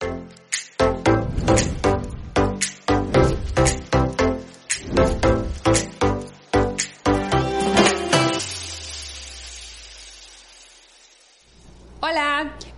[0.00, 0.43] Hola,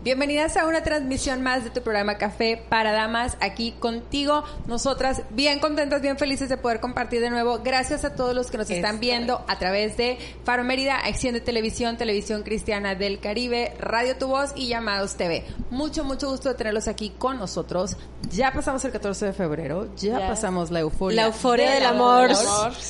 [0.06, 5.58] bienvenidas a una transmisión más de tu programa Café para Damas, aquí contigo, nosotras bien
[5.58, 7.58] contentas, bien felices de poder compartir de nuevo.
[7.64, 11.96] Gracias a todos los que nos están viendo a través de Faro Mérida, Extiende Televisión,
[11.96, 15.44] Televisión Cristiana del Caribe, Radio Tu Voz y Llamados TV.
[15.70, 17.96] Mucho, mucho gusto de tenerlos aquí con nosotros.
[18.30, 21.22] Ya pasamos el 14 de febrero, ya pasamos la euforia.
[21.22, 22.30] La euforia del amor.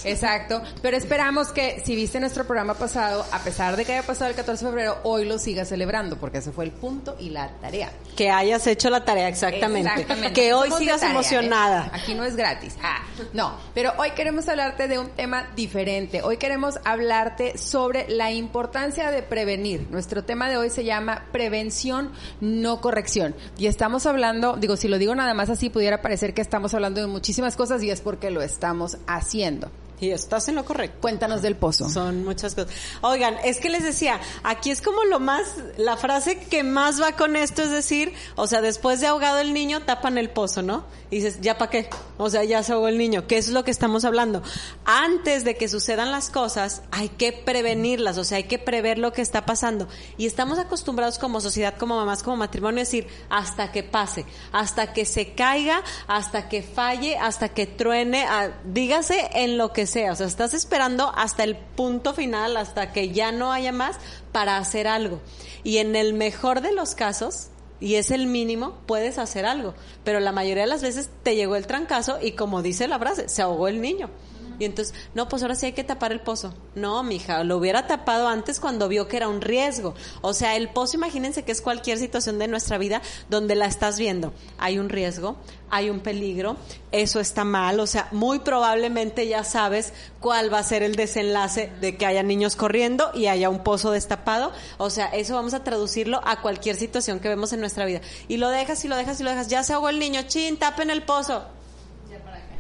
[0.05, 4.29] Exacto, pero esperamos que si viste nuestro programa pasado, a pesar de que haya pasado
[4.29, 7.51] el 14 de febrero, hoy lo sigas celebrando porque ese fue el punto y la
[7.61, 7.93] tarea.
[8.17, 10.07] Que hayas hecho la tarea, exactamente.
[10.33, 11.87] Que hoy Somos sigas tarea, emocionada.
[11.87, 11.91] ¿eh?
[11.93, 12.77] Aquí no es gratis.
[12.83, 16.23] Ah, no, pero hoy queremos hablarte de un tema diferente.
[16.23, 19.87] Hoy queremos hablarte sobre la importancia de prevenir.
[19.91, 23.35] Nuestro tema de hoy se llama prevención, no corrección.
[23.59, 27.01] Y estamos hablando, digo, si lo digo nada más así, pudiera parecer que estamos hablando
[27.01, 29.71] de muchísimas cosas y es porque lo estamos haciendo.
[29.99, 30.99] Y estás en lo correcto.
[31.01, 31.89] Cuéntanos del pozo.
[31.89, 32.71] Son muchas cosas.
[33.01, 35.45] Oigan, es que les decía, aquí es como lo más,
[35.79, 39.55] la frase que más va con esto es decir, o sea, después de ahogado el
[39.55, 40.85] niño, tapan el pozo, ¿no?
[41.11, 41.89] Y dices, ¿ya para qué?
[42.19, 43.27] O sea, ya se ahogó el niño.
[43.27, 44.43] ¿Qué es lo que estamos hablando?
[44.85, 49.13] Antes de que sucedan las cosas, hay que prevenirlas, o sea, hay que prever lo
[49.13, 49.89] que está pasando.
[50.19, 54.93] Y estamos acostumbrados como sociedad, como mamás, como matrimonio, a decir, hasta que pase, hasta
[54.93, 60.13] que se caiga, hasta que falle, hasta que truene, a- dígase en lo que sea.
[60.13, 63.97] O sea, estás esperando hasta el punto final, hasta que ya no haya más
[64.33, 65.21] para hacer algo.
[65.65, 67.49] Y en el mejor de los casos,
[67.81, 69.75] y es el mínimo, puedes hacer algo.
[70.05, 73.29] Pero la mayoría de las veces te llegó el trancazo y como dice la frase,
[73.29, 74.11] se ahogó el niño.
[74.59, 76.55] Y entonces, no, pues ahora sí hay que tapar el pozo.
[76.75, 79.95] No, mija, lo hubiera tapado antes cuando vio que era un riesgo.
[80.23, 83.99] O sea, el pozo, imagínense que es cualquier situación de nuestra vida donde la estás
[83.99, 84.33] viendo.
[84.59, 85.37] Hay un riesgo,
[85.71, 86.57] hay un peligro,
[86.93, 87.81] eso está mal.
[87.81, 92.23] O sea, muy probablemente ya sabes cuál va a ser el desenlace de que haya
[92.23, 94.53] niños corriendo y haya un pozo destapado.
[94.79, 98.01] O sea, eso vamos a traducirlo a cualquier situación que vemos en nuestra vida.
[98.29, 99.49] Y lo dejas y lo dejas y lo dejas.
[99.49, 101.56] Ya se ahogó el niño, chin, tapen el pozo.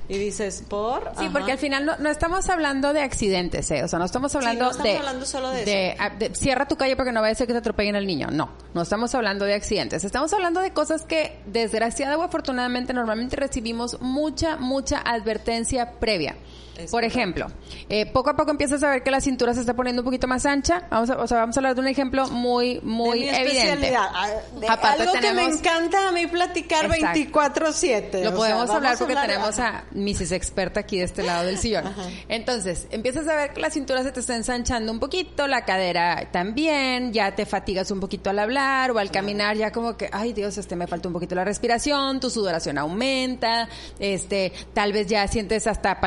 [0.08, 1.02] Y dices, ¿por?
[1.18, 1.32] Sí, Ajá.
[1.32, 3.82] porque al final no, no estamos hablando de accidentes, ¿eh?
[3.82, 4.98] O sea, no estamos hablando no estamos de...
[4.98, 5.96] hablando solo de eso.
[6.00, 8.28] ah, de cierra tu calle porque no vaya a ser que te atropellen al niño.
[8.30, 10.04] No, no estamos hablando de accidentes.
[10.04, 16.36] Estamos hablando de cosas que, desgraciada o afortunadamente, normalmente recibimos mucha, mucha advertencia previa.
[16.78, 17.46] Es Por ejemplo,
[17.88, 20.26] eh, poco a poco empiezas a ver que la cintura se está poniendo un poquito
[20.26, 20.86] más ancha.
[20.90, 23.58] Vamos a, o sea, vamos a hablar de un ejemplo muy, muy de mi evidente.
[23.70, 24.06] especialidad.
[24.12, 24.28] Ah,
[24.60, 27.18] de Aparte algo que me encanta a mí platicar Exacto.
[27.18, 28.22] 24/7.
[28.24, 30.32] Lo sea, podemos hablar porque hablar- tenemos a Mrs.
[30.32, 31.84] Experta aquí de este lado del sillón.
[32.28, 36.28] Entonces, empiezas a ver que la cintura se te está ensanchando un poquito, la cadera
[36.32, 40.32] también, ya te fatigas un poquito al hablar o al caminar, ya como que, ay
[40.32, 45.26] Dios, este me falta un poquito la respiración, tu sudoración aumenta, este, tal vez ya
[45.28, 46.00] sientes hasta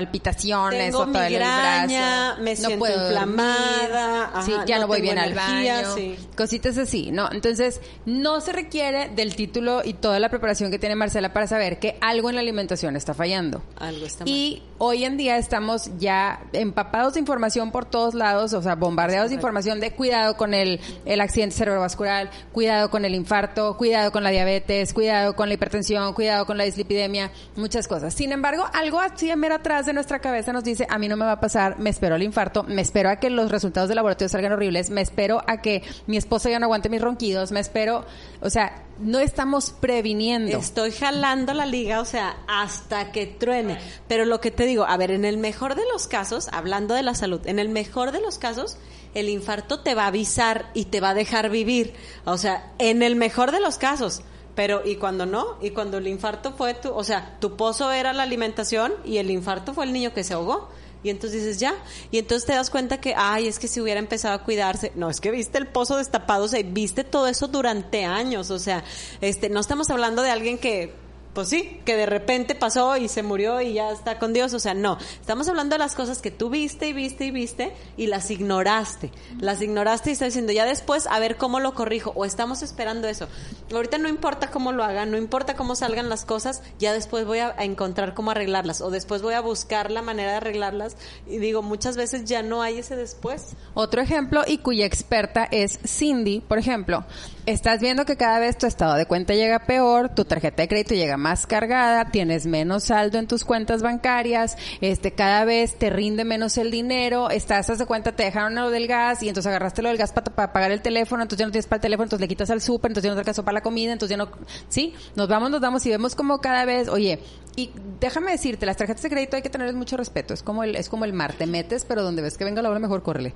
[0.69, 2.41] Tengo o todo el migraña, brazo.
[2.41, 5.95] me no siento puedo dormir, inflamada, ajá, sí, ya no, no voy bien al baño,
[5.95, 6.17] sí.
[6.35, 7.31] cositas así, ¿no?
[7.31, 11.79] Entonces, no se requiere del título y toda la preparación que tiene Marcela para saber
[11.79, 13.61] que algo en la alimentación está fallando.
[13.77, 14.33] Algo está mal.
[14.33, 19.29] Y hoy en día estamos ya empapados de información por todos lados, o sea, bombardeados
[19.29, 24.23] de información de cuidado con el, el accidente cerebrovascular, cuidado con el infarto, cuidado con
[24.23, 28.13] la diabetes, cuidado con la hipertensión, cuidado con la dislipidemia, muchas cosas.
[28.13, 31.17] Sin embargo, algo así en mero atrás de nuestra cabeza nos dice, a mí no
[31.17, 33.97] me va a pasar, me espero el infarto, me espero a que los resultados del
[33.97, 37.59] laboratorio salgan horribles, me espero a que mi esposa ya no aguante mis ronquidos, me
[37.59, 38.05] espero,
[38.41, 40.57] o sea, no estamos previniendo.
[40.57, 43.77] Estoy jalando la liga, o sea, hasta que truene.
[44.07, 47.03] Pero lo que te digo, a ver, en el mejor de los casos, hablando de
[47.03, 48.77] la salud, en el mejor de los casos,
[49.13, 51.93] el infarto te va a avisar y te va a dejar vivir.
[52.25, 54.21] O sea, en el mejor de los casos.
[54.59, 55.55] Pero, ¿y cuando no?
[55.61, 59.31] ¿Y cuando el infarto fue tu, o sea, tu pozo era la alimentación y el
[59.31, 60.67] infarto fue el niño que se ahogó?
[61.01, 61.75] Y entonces dices, ya.
[62.11, 64.91] Y entonces te das cuenta que, ay, es que si hubiera empezado a cuidarse.
[64.95, 68.51] No, es que viste el pozo destapado, o sea, viste todo eso durante años.
[68.51, 68.83] O sea,
[69.21, 70.93] este, no estamos hablando de alguien que
[71.39, 74.53] pues sí, que de repente pasó y se murió y ya está con Dios.
[74.53, 74.97] O sea, no.
[75.21, 79.09] Estamos hablando de las cosas que tú viste y viste y viste y las ignoraste.
[79.39, 82.11] Las ignoraste y estás diciendo, ya después a ver cómo lo corrijo.
[82.17, 83.29] O estamos esperando eso.
[83.71, 87.39] Ahorita no importa cómo lo hagan, no importa cómo salgan las cosas, ya después voy
[87.39, 88.81] a, a encontrar cómo arreglarlas.
[88.81, 90.97] O después voy a buscar la manera de arreglarlas.
[91.25, 93.55] Y digo, muchas veces ya no hay ese después.
[93.75, 97.05] Otro ejemplo y cuya experta es Cindy, por ejemplo.
[97.49, 100.93] Estás viendo que cada vez tu estado de cuenta llega peor, tu tarjeta de crédito
[100.93, 106.25] llega más cargada, tienes menos saldo en tus cuentas bancarias, este, cada vez te rinde
[106.25, 109.81] menos el dinero, estás, haz de cuenta, te dejaron lo del gas y entonces agarraste
[109.81, 112.21] lo del gas para, pagar el teléfono, entonces ya no tienes para el teléfono, entonces
[112.21, 114.29] le quitas al súper, entonces ya no te alcanzó para la comida, entonces ya no,
[114.67, 117.17] sí, nos vamos, nos damos y vemos como cada vez, oye,
[117.55, 120.75] y déjame decirte, las tarjetas de crédito hay que tenerles mucho respeto, es como el,
[120.75, 123.33] es como el mar, te metes, pero donde ves que venga la hora mejor córrele.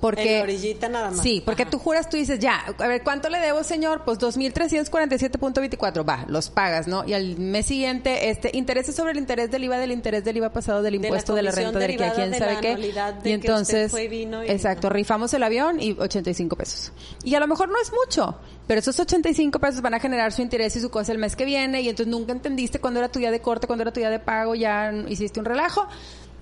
[0.00, 1.20] Porque, En la orillita nada más.
[1.20, 1.72] Sí, porque Ajá.
[1.72, 4.02] tú juras, tú dices, ya, a ver, ¿cuánto le debo, señor?
[4.04, 7.04] Pues 2.347.24, va, los pagas, ¿no?
[7.06, 10.52] Y al mes siguiente, este, intereses sobre el interés del IVA, del interés del IVA
[10.52, 12.76] pasado, del De la impuesto de la, renta, del que quién de sabe la qué.
[12.76, 16.92] de Y entonces, vino y- exacto, rifamos el avión y 85 pesos.
[17.24, 20.42] Y a lo mejor no es mucho, pero esos 85 pesos van a generar su
[20.42, 23.18] interés y su cosa el mes que viene y entonces nunca entendiste cuándo era tu
[23.18, 25.86] día de corte, cuándo era tu día de pago, ya hiciste un relajo.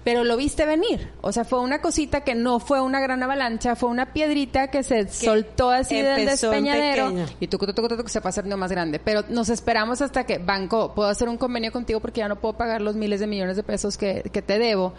[0.05, 1.11] Pero lo viste venir.
[1.23, 4.83] O sea, fue una cosita que no fue una gran avalancha, fue una piedrita que
[4.83, 7.27] se soltó así del despeñadero pequeño.
[7.41, 8.99] y tucu, tucu, tucu, tucu, se fue haciendo más grande.
[8.99, 12.57] Pero nos esperamos hasta que, banco, puedo hacer un convenio contigo porque ya no puedo
[12.57, 14.93] pagar los miles de millones de pesos que, que te debo,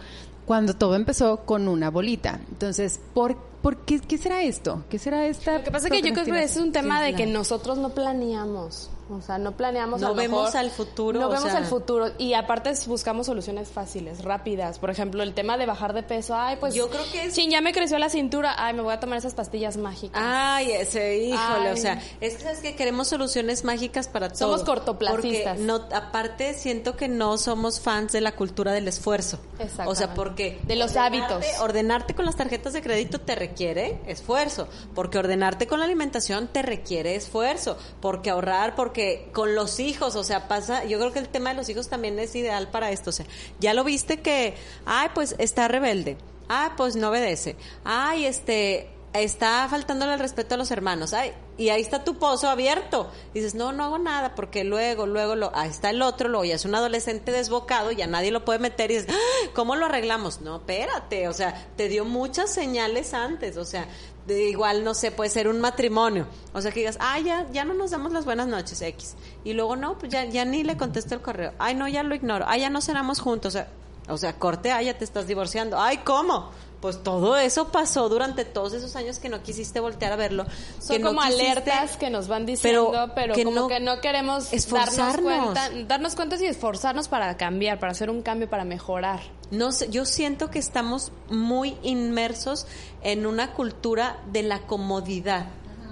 [0.44, 2.40] cuando todo empezó con una bolita.
[2.50, 4.84] Entonces, ¿por, por qué, qué será esto?
[4.88, 7.14] ¿Qué será esta Lo que pasa es que yo creo que es un tema de
[7.14, 8.90] que nosotros no planeamos.
[9.08, 10.00] O sea, no planeamos.
[10.00, 11.58] No a lo vemos mejor- al futuro, No o vemos sea.
[11.58, 12.10] al futuro.
[12.18, 14.78] Y aparte buscamos soluciones fáciles, rápidas.
[14.80, 16.34] Por ejemplo, el tema de bajar de peso.
[16.36, 16.74] Ay, pues.
[16.74, 18.54] Yo creo que es- Chin, ya me creció la cintura.
[18.58, 20.20] Ay, me voy a tomar esas pastillas mágicas.
[20.24, 21.72] Ay, ese, híjole, Ay.
[21.72, 24.38] o sea, es que queremos soluciones mágicas para todo.
[24.38, 25.56] Somos cortoplacistas.
[25.58, 29.38] Porque no, aparte siento que no somos fans de la cultura del esfuerzo.
[29.60, 29.92] Exactamente.
[29.92, 31.60] O sea, porque De los ordenarte- hábitos.
[31.60, 36.62] Ordenarte con las tarjetas de crédito te requiere esfuerzo, porque ordenarte con la alimentación te
[36.62, 38.95] requiere esfuerzo, porque ahorrar, porque
[39.32, 42.18] con los hijos, o sea, pasa, yo creo que el tema de los hijos también
[42.18, 43.26] es ideal para esto, o sea,
[43.60, 44.54] ya lo viste que,
[44.84, 46.16] ay, pues está rebelde,
[46.48, 48.90] ay, pues no obedece, ay, este,
[49.22, 53.10] está faltándole el respeto a los hermanos, ay, y ahí está tu pozo abierto.
[53.32, 56.54] Dices, no, no hago nada, porque luego, luego, lo, ahí está el otro, luego ya
[56.56, 60.40] es un adolescente desbocado, ya nadie lo puede meter y dices, "Ah, ¿cómo lo arreglamos?
[60.42, 63.88] No, espérate, o sea, te dio muchas señales antes, o sea,
[64.26, 67.64] de igual, no sé, puede ser un matrimonio, o sea, que digas, ay, ya, ya
[67.64, 69.14] no nos damos las buenas noches, X,
[69.44, 72.14] y luego, no, pues ya, ya ni le contesto el correo, ay, no, ya lo
[72.14, 73.68] ignoro, ay, ya no cenamos juntos, o sea,
[74.08, 76.50] o sea, corte, ay, ya te estás divorciando, ay, ¿cómo?
[76.80, 80.44] Pues todo eso pasó durante todos esos años que no quisiste voltear a verlo.
[80.78, 83.68] Son que no como quisiste- alertas que nos van diciendo, pero pero, que como no-
[83.68, 85.22] que no queremos darnos esforzarnos.
[85.54, 89.20] cuenta, darnos cuenta y esforzarnos para cambiar, para hacer un cambio, para mejorar.
[89.50, 92.66] No sé, yo siento que estamos muy inmersos
[93.02, 95.46] en una cultura de la comodidad,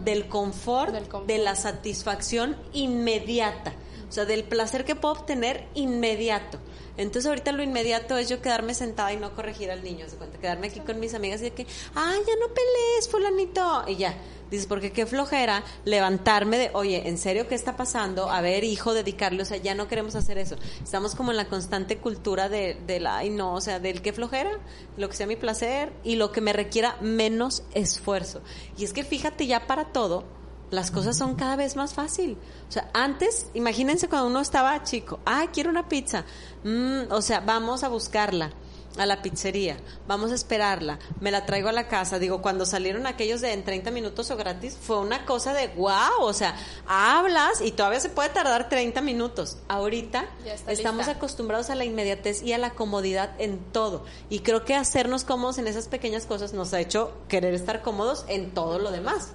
[0.05, 1.27] del confort, Del confort.
[1.27, 3.73] de la satisfacción inmediata,
[4.09, 6.59] o sea, del placer que puedo obtener inmediato.
[6.97, 10.39] Entonces ahorita lo inmediato es yo quedarme sentada y no corregir al niño, ¿se cuenta?
[10.39, 14.15] Quedarme aquí con mis amigas y de que, ay, ya no pelees, fulanito, y ya.
[14.51, 18.31] Dices, porque qué flojera levantarme de, oye, ¿en serio qué está pasando?
[18.31, 20.57] A ver, hijo, dedicarle, o sea, ya no queremos hacer eso.
[20.83, 24.13] Estamos como en la constante cultura de, de la, ay, no, o sea, del qué
[24.13, 24.51] flojera,
[24.97, 28.43] lo que sea mi placer y lo que me requiera menos esfuerzo.
[28.77, 30.25] Y es que fíjate ya para todo,
[30.71, 32.37] las cosas son cada vez más fácil.
[32.69, 36.25] O sea, antes, imagínense cuando uno estaba chico, ay, quiero una pizza.
[36.65, 38.51] Mm, o sea, vamos a buscarla
[38.97, 42.19] a la pizzería, vamos a esperarla, me la traigo a la casa.
[42.19, 46.21] Digo, cuando salieron aquellos de en 30 minutos o gratis, fue una cosa de wow,
[46.21, 46.57] o sea,
[46.87, 49.59] hablas y todavía se puede tardar 30 minutos.
[49.69, 50.27] Ahorita
[50.69, 51.13] estamos lista.
[51.13, 54.05] acostumbrados a la inmediatez y a la comodidad en todo.
[54.31, 58.25] Y creo que hacernos cómodos en esas pequeñas cosas nos ha hecho querer estar cómodos
[58.29, 59.33] en todo lo demás.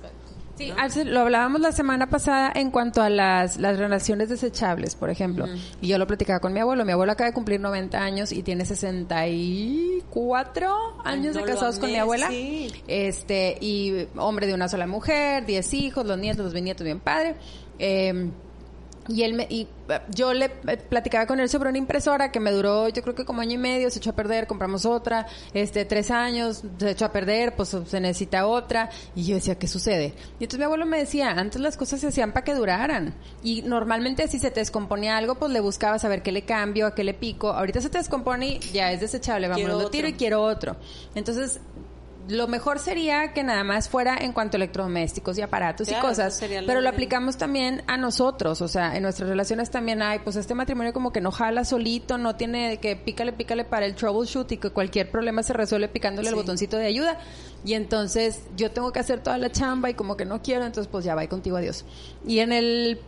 [0.60, 5.10] Sí, Arce, lo hablábamos la semana pasada en cuanto a las, las relaciones desechables, por
[5.10, 5.46] ejemplo.
[5.80, 6.84] Y yo lo platicaba con mi abuelo.
[6.84, 11.90] Mi abuelo acaba de cumplir 90 años y tiene 64 años no de casados con
[11.90, 12.28] mi abuela.
[12.28, 12.70] sí.
[12.90, 17.38] Este, y hombre de una sola mujer, 10 hijos, los nietos, los bisnietos, bien padre.
[17.78, 18.30] Eh,
[19.10, 22.40] y él me, y eh, yo le eh, platicaba con él sobre una impresora que
[22.40, 25.26] me duró, yo creo que como año y medio, se echó a perder, compramos otra,
[25.54, 28.92] este, tres años, se echó a perder, pues se necesita otra.
[29.16, 30.14] Y yo decía, ¿qué sucede?
[30.40, 33.16] Y entonces mi abuelo me decía, antes las cosas se hacían para que duraran.
[33.44, 36.86] Y normalmente si se te descomponía algo, pues le buscabas a ver qué le cambio,
[36.86, 37.50] a qué le pico.
[37.50, 40.76] Ahorita se te descompone y ya es desechable, vamos, lo tiro y quiero otro.
[41.16, 41.60] Entonces,
[42.28, 46.40] lo mejor sería que nada más fuera en cuanto a electrodomésticos y aparatos y cosas,
[46.68, 50.54] pero lo aplicamos también a nosotros, o sea, en nuestras relaciones también hay, pues este
[50.54, 54.58] matrimonio como que no jala solito, no tiene que pícale, pícale para el troubleshoot y
[54.58, 57.18] que cualquier problema se resuelve picándole el botoncito de ayuda.
[57.66, 60.90] Y entonces yo tengo que hacer toda la chamba y como que no quiero, entonces
[60.92, 61.86] pues ya va contigo, adiós.
[62.26, 63.00] Y en el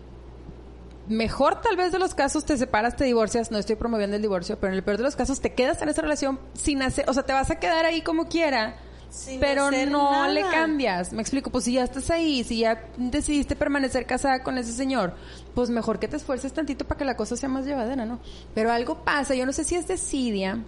[1.08, 4.60] mejor tal vez de los casos te separas, te divorcias, no estoy promoviendo el divorcio,
[4.60, 7.14] pero en el peor de los casos te quedas en esa relación sin hacer, o
[7.14, 8.78] sea, te vas a quedar ahí como quiera.
[9.12, 10.28] Sin pero no nada.
[10.30, 11.12] le cambias.
[11.12, 15.14] Me explico, pues si ya estás ahí, si ya decidiste permanecer casada con ese señor,
[15.54, 18.20] pues mejor que te esfuerces tantito para que la cosa sea más llevadera, ¿no?
[18.56, 20.64] Pero algo pasa, yo no sé si es desidia,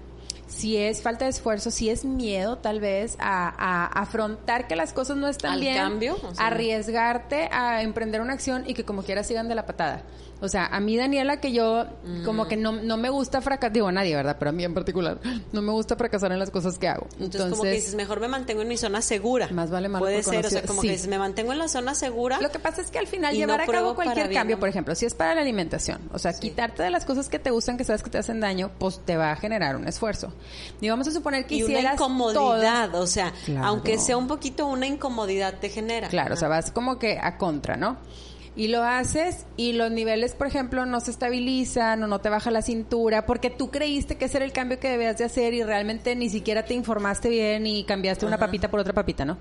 [0.45, 4.91] si es falta de esfuerzo, si es miedo tal vez a, a afrontar que las
[4.91, 6.47] cosas no están Al bien, cambio, o sea.
[6.47, 10.03] arriesgarte a emprender una acción y que como quiera sigan de la patada.
[10.43, 11.85] O sea, a mí Daniela que yo
[12.25, 14.35] como que no, no me gusta fracasar, digo a nadie, ¿verdad?
[14.38, 15.19] Pero a mí en particular,
[15.53, 17.05] no me gusta fracasar en las cosas que hago.
[17.13, 19.47] Entonces, Entonces, como que dices, mejor me mantengo en mi zona segura.
[19.51, 20.88] Más vale malo Puede ser, o sea, como Sí.
[20.88, 22.41] que dices, me mantengo en la zona segura.
[22.41, 24.67] Lo que pasa es que al final llevar no a cabo cualquier bien, cambio, por
[24.67, 27.77] ejemplo, si es para la alimentación, o sea, quitarte de las cosas que te gustan,
[27.77, 30.33] que sabes que te hacen daño, pues te va a generar un esfuerzo.
[30.81, 33.65] Y vamos a suponer que y una hicieras incomodidad, todo- o sea, Claro.
[33.67, 36.09] aunque sea un poquito una incomodidad te genera.
[36.09, 37.97] Claro, o sea, vas como que a contra, ¿no?
[38.55, 42.51] Y lo haces y los niveles, por ejemplo, no se estabilizan o no te baja
[42.51, 45.63] la cintura porque tú creíste que ese era el cambio que debías de hacer y
[45.63, 49.38] realmente ni siquiera te informaste bien y cambiaste una papita por otra papita, ¿no?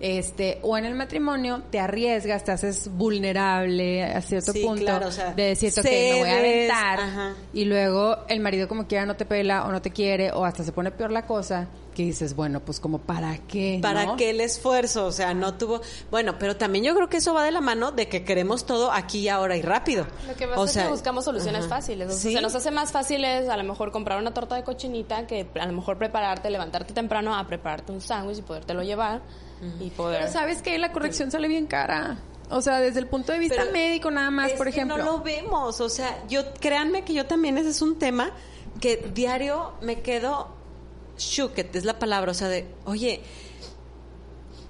[0.00, 5.08] Este, o en el matrimonio te arriesgas, te haces vulnerable a cierto Sí, punto claro,
[5.08, 7.34] o sea, de decirte, ok, me voy a aventar ajá.
[7.52, 10.64] y luego el marido como quiera no te pela o no te quiere o hasta
[10.64, 14.16] se pone peor la cosa que dices, bueno, pues como para qué, ¿Para ¿no?
[14.18, 15.06] qué el esfuerzo?
[15.06, 15.80] O sea, no tuvo...
[16.10, 18.92] Bueno, pero también yo creo que eso va de la mano de que queremos todo
[18.92, 20.06] aquí y ahora y rápido.
[20.28, 22.08] Lo que pasa o es sea, que buscamos soluciones fáciles.
[22.08, 22.34] O sea, Sí.
[22.34, 25.48] se nos hace más fácil es a lo mejor comprar una torta de cochinita que
[25.58, 29.22] a lo mejor prepararte, levantarte temprano a prepararte un sándwich y podértelo llevar
[29.80, 30.20] y poder...
[30.20, 32.18] Pero sabes que la corrección sale bien cara.
[32.50, 34.98] O sea, desde el punto de vista Pero médico nada más, es por que ejemplo.
[34.98, 38.32] no lo vemos, o sea, yo créanme que yo también ese es un tema
[38.82, 40.54] que diario me quedo
[41.18, 43.22] shooked, es la palabra, o sea, de, oye,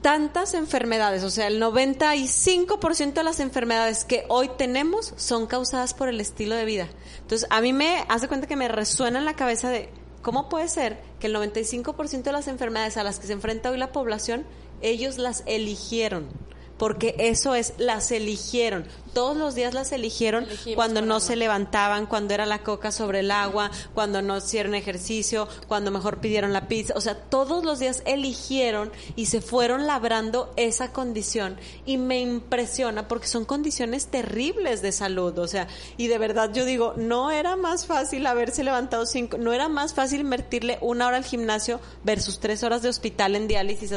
[0.02, 6.08] tantas enfermedades, o sea, el 95% de las enfermedades que hoy tenemos son causadas por
[6.08, 6.88] el estilo de vida.
[7.22, 9.88] Entonces, a mí me hace cuenta que me resuena en la cabeza de
[10.22, 13.78] cómo puede ser que el 95% de las enfermedades a las que se enfrenta hoy
[13.78, 14.46] la población,
[14.80, 16.28] ellos las eligieron.
[16.78, 18.86] Porque eso es, las eligieron.
[19.14, 23.20] Todos los días las eligieron Elegimos cuando no se levantaban, cuando era la coca sobre
[23.20, 26.92] el agua, cuando no hicieron ejercicio, cuando mejor pidieron la pizza.
[26.94, 31.56] O sea, todos los días eligieron y se fueron labrando esa condición.
[31.86, 35.38] Y me impresiona porque son condiciones terribles de salud.
[35.38, 35.66] O sea,
[35.96, 39.94] y de verdad yo digo, no era más fácil haberse levantado cinco, no era más
[39.94, 43.92] fácil invertirle una hora al gimnasio versus tres horas de hospital en diálisis.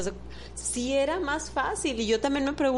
[0.56, 2.00] Sí era más fácil.
[2.00, 2.69] Y yo también me pregunto,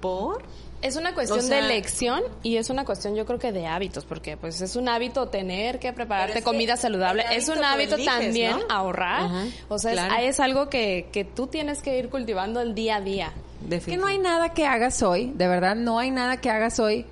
[0.00, 0.42] ¿por?
[0.82, 3.68] Es una cuestión O sea- de elección y es una cuestión yo creo que de
[3.68, 7.62] hábitos, porque pues es un hábito tener que prepararte es que comida saludable, es un
[7.62, 8.64] hábito eliges, también ¿no?
[8.68, 12.74] ahorrar, Ajá, o sea, es- es, algo que, que tú tienes que ir cultivando el
[12.74, 13.32] día a día.
[13.86, 17.06] que no hay nada que hagas hoy, de verdad, no hay nada que hagas hoy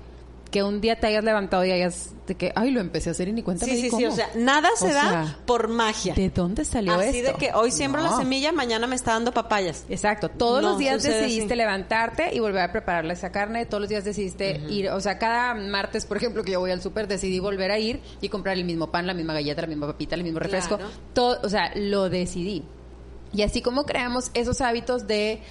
[0.51, 3.29] que un día te hayas levantado y hayas de que, ay, lo empecé a hacer
[3.29, 4.13] y ni cuenta me Sí, di sí, sí, cómo".
[4.13, 6.13] o sea, nada se O da sea, por magia.
[6.13, 7.31] ¿De dónde salió Así esto?
[7.31, 9.85] de que hoy siembro la semilla, mañana me está dando papayas.
[9.89, 11.55] Exacto, todos No, los días decidiste así.
[11.55, 15.53] levantarte y volver a prepararle esa carne, todos los días decidiste ir, o sea, cada
[15.55, 18.65] martes, por ejemplo, que yo voy al súper, decidí volver a ir y comprar el
[18.65, 20.91] mismo pan, la misma galleta, la misma papita, el mismo refresco, Claro.
[21.13, 22.63] todo, o sea, lo decidí.
[23.33, 25.41] Y así como creamos esos hábitos de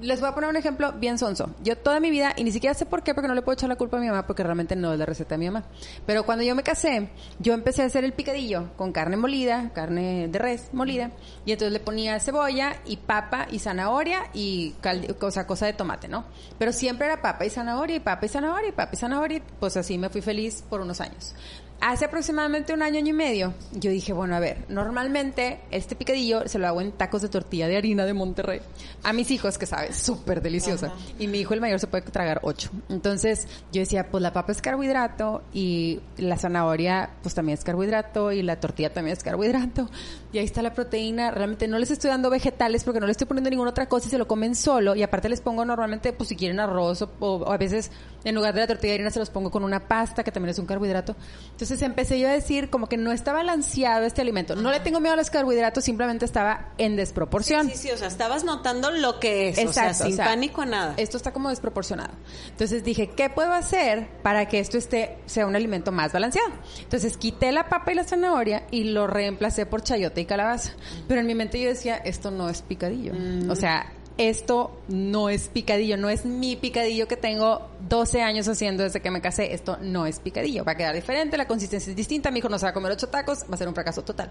[0.00, 1.50] les voy a poner un ejemplo bien sonso.
[1.62, 3.68] Yo toda mi vida, y ni siquiera sé por qué, porque no le puedo echar
[3.68, 5.64] la culpa a mi mamá, porque realmente no es la receta de mi mamá.
[6.06, 7.08] Pero cuando yo me casé,
[7.38, 11.10] yo empecé a hacer el picadillo con carne molida, carne de res molida,
[11.46, 16.08] y entonces le ponía cebolla y papa y zanahoria y caldi- cosa, cosa de tomate,
[16.08, 16.24] ¿no?
[16.58, 19.76] Pero siempre era papa y zanahoria y papa y zanahoria y papa y zanahoria, pues
[19.76, 21.34] así me fui feliz por unos años.
[21.80, 26.46] Hace aproximadamente un año, año y medio, yo dije, bueno, a ver, normalmente este picadillo
[26.46, 28.60] se lo hago en tacos de tortilla de harina de Monterrey.
[29.02, 30.92] A mis hijos, que sabes, súper deliciosa.
[31.18, 32.70] Y mi hijo, el mayor, se puede tragar ocho.
[32.90, 38.30] Entonces, yo decía, pues la papa es carbohidrato y la zanahoria, pues también es carbohidrato
[38.30, 39.88] y la tortilla también es carbohidrato.
[40.32, 41.30] Y ahí está la proteína.
[41.30, 44.10] Realmente no les estoy dando vegetales porque no les estoy poniendo ninguna otra cosa y
[44.10, 44.94] se lo comen solo.
[44.94, 47.90] Y aparte les pongo normalmente, pues si quieren arroz o, o a veces
[48.24, 50.50] en lugar de la tortilla de harina se los pongo con una pasta que también
[50.50, 51.16] es un carbohidrato.
[51.50, 54.54] Entonces empecé yo a decir como que no está balanceado este alimento.
[54.56, 57.68] No le tengo miedo a los carbohidratos, simplemente estaba en desproporción.
[57.70, 60.24] Sí, sí, o sea, estabas notando lo que es, o sea, Exacto, sin o sea,
[60.26, 60.94] pánico a nada.
[60.96, 62.12] Esto está como desproporcionado.
[62.48, 66.50] Entonces dije, ¿qué puedo hacer para que esto esté sea un alimento más balanceado?
[66.78, 70.72] Entonces quité la papa y la zanahoria y lo reemplacé por chayote y calabaza.
[71.08, 73.12] Pero en mi mente yo decía, esto no es picadillo.
[73.14, 73.50] Mm.
[73.50, 78.82] O sea, esto no es picadillo, no es mi picadillo que tengo 12 años haciendo
[78.82, 79.54] desde que me casé.
[79.54, 80.64] Esto no es picadillo.
[80.64, 82.30] Va a quedar diferente, la consistencia es distinta.
[82.30, 84.30] Mi hijo no se va a comer ocho tacos, va a ser un fracaso total.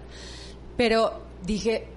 [0.76, 1.88] Pero dije, "S-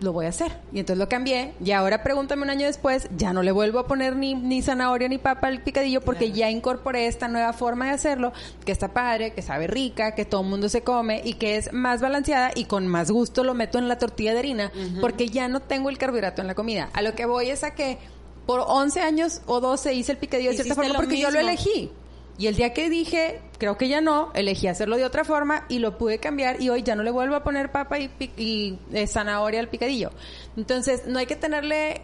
[0.00, 0.52] lo voy a hacer.
[0.72, 1.54] Y entonces lo cambié.
[1.64, 5.08] Y ahora pregúntame un año después, ya no le vuelvo a poner ni, ni zanahoria
[5.08, 8.32] ni papa al picadillo porque ya incorporé esta nueva forma de hacerlo,
[8.64, 11.72] que está padre, que sabe rica, que todo el mundo se come y que es
[11.72, 15.48] más balanceada y con más gusto lo meto en la tortilla de harina porque ya
[15.48, 16.90] no tengo el carbohidrato en la comida.
[16.92, 17.98] A lo que voy es a que
[18.46, 21.90] por 11 años o 12 hice el picadillo de cierta forma porque yo lo elegí.
[22.36, 25.78] Y el día que dije, creo que ya no, elegí hacerlo de otra forma y
[25.78, 29.60] lo pude cambiar y hoy ya no le vuelvo a poner papa y, eh, zanahoria
[29.60, 30.10] al picadillo.
[30.56, 32.02] Entonces, no hay que tenerle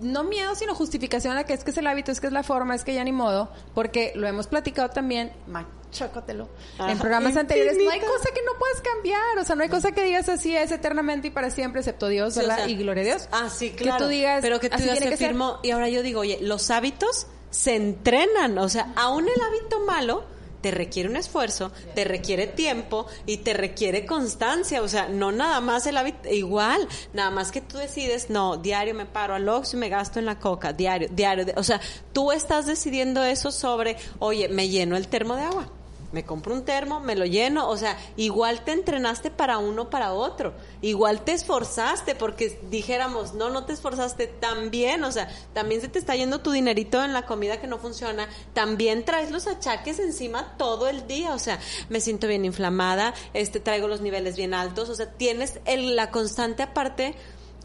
[0.00, 2.42] no miedo, sino justificación a que es que es el hábito, es que es la
[2.42, 7.76] forma, es que ya ni modo, porque lo hemos platicado también, machócatelo, en programas anteriores,
[7.82, 10.56] no hay cosa que no puedas cambiar, o sea, no hay cosa que digas así
[10.56, 13.28] es eternamente y para siempre, excepto Dios, Sí, o sea, y gloria a Dios.
[13.30, 13.98] Ah, sí, claro.
[13.98, 15.58] Que tú digas, pero que tú digas, se firmó.
[15.62, 18.58] Y ahora yo digo, oye, los hábitos se entrenan.
[18.58, 20.24] O sea, aún el hábito malo
[20.60, 24.82] te requiere un esfuerzo, te requiere tiempo y te requiere constancia.
[24.82, 28.94] O sea, no nada más el hábito, igual, nada más que tú decides, no, diario
[28.94, 31.46] me paro al Oxxo y me gasto en la coca, diario, diario.
[31.56, 31.80] O sea,
[32.12, 35.72] tú estás decidiendo eso sobre, oye, me lleno el termo de agua.
[36.12, 40.12] Me compro un termo, me lo lleno, o sea, igual te entrenaste para uno, para
[40.12, 45.88] otro, igual te esforzaste, porque dijéramos, no, no te esforzaste también, o sea, también se
[45.88, 50.00] te está yendo tu dinerito en la comida que no funciona, también traes los achaques
[50.00, 54.52] encima todo el día, o sea, me siento bien inflamada, este, traigo los niveles bien
[54.52, 57.14] altos, o sea, tienes el, la constante aparte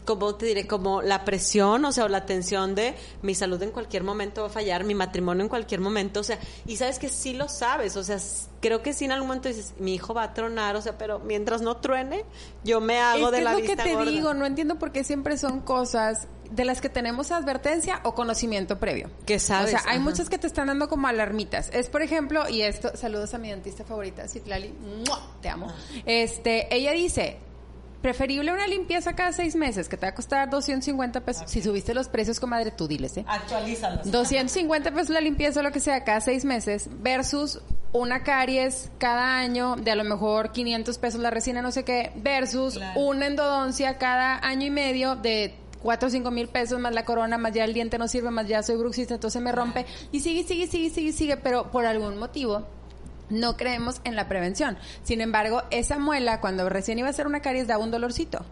[0.06, 3.70] como te diré, como la presión, o sea, o la tensión de mi salud en
[3.70, 7.10] cualquier momento va a fallar, mi matrimonio en cualquier momento, o sea, y sabes que
[7.10, 8.18] sí lo sabes, o sea,
[8.60, 11.18] creo que sí en algún momento dices, mi hijo va a tronar, o sea, pero
[11.18, 12.24] mientras no truene,
[12.64, 14.10] yo me hago es de que la es lo que te gorda.
[14.10, 18.78] digo, no entiendo por qué siempre son cosas de las que tenemos advertencia o conocimiento
[18.78, 19.10] previo.
[19.26, 20.04] Que sabes, O sea, hay ajá.
[20.04, 21.70] muchas que te están dando como alarmitas.
[21.72, 24.72] Es, por ejemplo, y esto, saludos a mi dentista favorita, Citlali,
[25.06, 25.20] ¡mua!
[25.40, 25.72] te amo.
[26.04, 27.38] Este, ella dice,
[28.06, 31.50] preferible una limpieza cada seis meses que te va a costar 250 pesos.
[31.50, 33.24] Si subiste los precios, comadre, tú diles, ¿eh?
[33.26, 34.08] Actualízalos.
[34.08, 37.60] 250 pesos la limpieza o lo que sea cada seis meses versus
[37.92, 42.12] una caries cada año de a lo mejor 500 pesos la resina no sé qué
[42.16, 47.04] versus una endodoncia cada año y medio de 4 o 5 mil pesos más la
[47.04, 50.20] corona más ya el diente no sirve más ya soy bruxista entonces me rompe y
[50.20, 52.66] sigue sigue sigue sigue sigue pero por algún motivo
[53.28, 54.78] no creemos en la prevención.
[55.02, 58.44] Sin embargo, esa muela, cuando recién iba a hacer una caries, daba un dolorcito.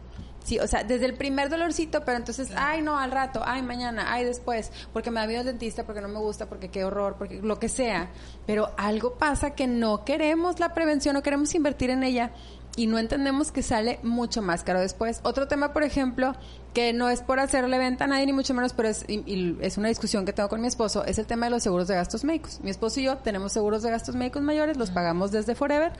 [0.44, 4.12] Sí, o sea, desde el primer dolorcito, pero entonces, ay, no, al rato, ay, mañana,
[4.12, 7.16] ay, después, porque me ha habido el dentista, porque no me gusta, porque qué horror,
[7.16, 8.10] porque lo que sea.
[8.46, 12.30] Pero algo pasa que no queremos la prevención, no queremos invertir en ella
[12.76, 15.20] y no entendemos que sale mucho más caro después.
[15.22, 16.34] Otro tema, por ejemplo,
[16.72, 19.56] que no es por hacerle venta a nadie ni mucho menos, pero es, y- y
[19.60, 21.94] es una discusión que tengo con mi esposo, es el tema de los seguros de
[21.94, 22.58] gastos médicos.
[22.64, 25.92] Mi esposo y yo tenemos seguros de gastos médicos mayores, los pagamos desde Forever,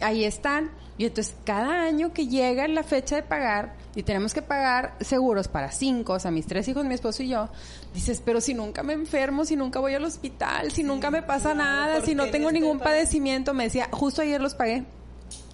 [0.00, 4.42] ahí están, y entonces cada año que llega la fecha de pagar y tenemos que
[4.42, 7.50] pagar seguros para cinco, o sea, mis tres hijos, mi esposo y yo,
[7.94, 11.54] dices, pero si nunca me enfermo, si nunca voy al hospital, si nunca me pasa
[11.54, 14.84] nada, si no tengo en ningún padecimiento, me decía, justo ayer los pagué.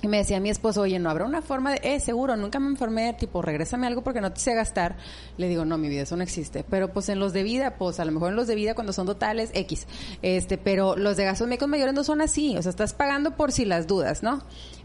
[0.03, 2.67] Y me decía mi esposo, oye, ¿no habrá una forma de, eh, seguro, nunca me
[2.67, 4.97] enfermé, tipo, regrésame algo porque no te sé gastar?
[5.39, 6.65] Le digo, no, mi vida, eso no existe.
[6.69, 8.93] Pero pues en los de vida, pues a lo mejor en los de vida cuando
[8.93, 9.87] son totales, X.
[10.21, 12.57] Este, pero los de gastos médicos mayores no son así.
[12.57, 14.43] O sea, estás pagando por si las dudas, ¿no?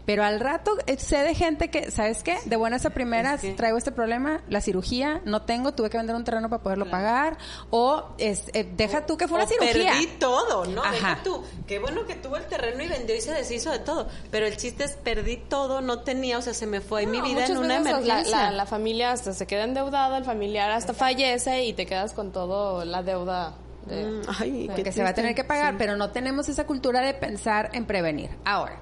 [0.08, 2.38] Pero al rato eh, sé de gente que, ¿sabes qué?
[2.46, 5.98] De buenas a primeras Es que- traigo este problema, la cirugía, no tengo, tuve que
[5.98, 7.36] vender un terreno para poderlo pagar.
[7.68, 9.92] O es, eh, deja tú que fue una cirugía.
[9.92, 10.80] Perdí todo, ¿no?
[10.82, 10.92] Ajá.
[10.92, 11.44] Deja tú.
[11.66, 14.08] Qué bueno que tuvo el terreno y vendió y se deshizo de todo.
[14.30, 17.44] Pero el chiste es perdí todo, no tenía, o sea, se me fue mi vida
[17.44, 18.24] en una la, emergencia.
[18.44, 22.32] la- la familia hasta se queda endeudada, el familiar hasta fallece y te quedas con
[22.32, 23.56] todo la deuda.
[23.86, 27.00] de- Mm, Ay, que se va a tener que pagar, pero no tenemos esa cultura
[27.02, 28.30] de pensar en prevenir.
[28.44, 28.80] Ahora,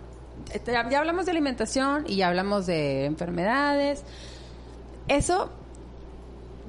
[0.67, 4.05] ya, ya hablamos de alimentación y ya hablamos de enfermedades.
[5.09, 5.51] Eso,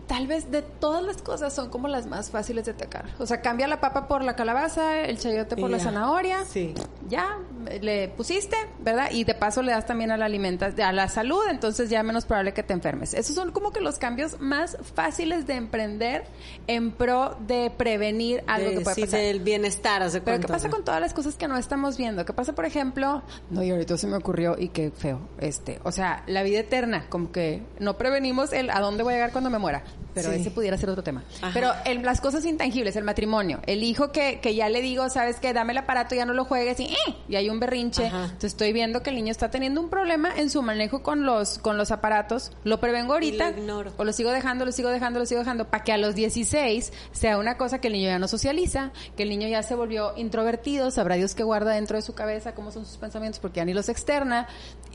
[0.08, 3.06] tal vez de todas las cosas, son como las más fáciles de atacar.
[3.20, 6.46] O sea, cambia la papa por la calabaza, el chayote por la zanahoria.
[6.46, 6.74] Sí.
[7.10, 7.38] Ya,
[7.82, 9.10] le pusiste, ¿verdad?
[9.12, 12.26] Y de paso le das también a la alimenta a la salud, entonces ya menos
[12.26, 13.14] probable que te enfermes.
[13.14, 16.26] Esos son como que los cambios más fáciles de emprender
[16.68, 19.20] en pro de prevenir algo De- que puede sí, pasar.
[19.20, 20.76] del bienestar, hace Pero ¿qué pasa ¿no?
[20.76, 22.26] con todas las cosas que no estamos viendo?
[22.26, 23.24] ¿Qué pasa, por ejemplo?
[23.50, 25.20] No, y ahorita se me ocurrió y qué feo.
[25.40, 29.16] Este, o sea, la vida eterna, como que no prevenimos el a dónde voy a
[29.18, 29.84] llegar cuando me muera.
[30.14, 30.40] Pero Sí.
[30.40, 31.24] ese pudiera ser otro tema.
[31.42, 31.52] Ajá.
[31.54, 35.40] Pero el- las cosas intangibles, el matrimonio, el hijo que, que ya le digo, sabes
[35.40, 38.08] que dame el aparato, ya no lo juegues y, "Eh", y hay un berrinche.
[38.08, 38.24] Ajá.
[38.24, 41.60] Entonces estoy viendo que el niño está teniendo un problema en su manejo con los,
[41.60, 42.52] con los aparatos.
[42.64, 43.52] Lo prevengo ahorita.
[43.52, 43.94] lo ignoro.
[43.98, 46.92] O lo sigo dejando, lo sigo dejando, lo sigo dejando, para que a los 16
[47.12, 50.14] sea una cosa que el niño ya no socializa, que el niño ya se volvió
[50.18, 53.66] introvertido, sabrá Dios qué guarda dentro de su cabeza, cómo son sus pensamientos, porque ya
[53.66, 54.48] ni los externa,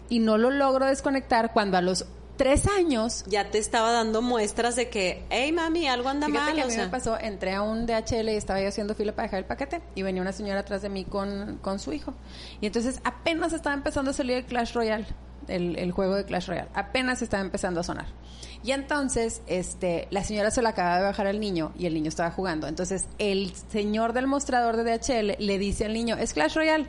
[0.09, 4.77] y no lo logro desconectar cuando a los tres años Ya te estaba dando muestras
[4.77, 6.55] de que, hey mami, algo anda Fíjate mal.
[6.55, 6.85] que a o mí sea.
[6.85, 9.83] me pasó, entré a un DHL y estaba yo haciendo fila para dejar el paquete
[9.95, 12.15] y venía una señora atrás de mí con, con su hijo.
[12.61, 15.07] Y entonces apenas estaba empezando a salir el Clash Royale,
[15.49, 16.69] el, el juego de Clash Royale.
[16.75, 18.07] Apenas estaba empezando a sonar.
[18.65, 22.09] Y entonces, este, la señora se la acaba de bajar al niño y el niño
[22.09, 22.69] estaba jugando.
[22.69, 26.89] Entonces, el señor del mostrador de DHL le dice al niño, ¿es Clash Royale?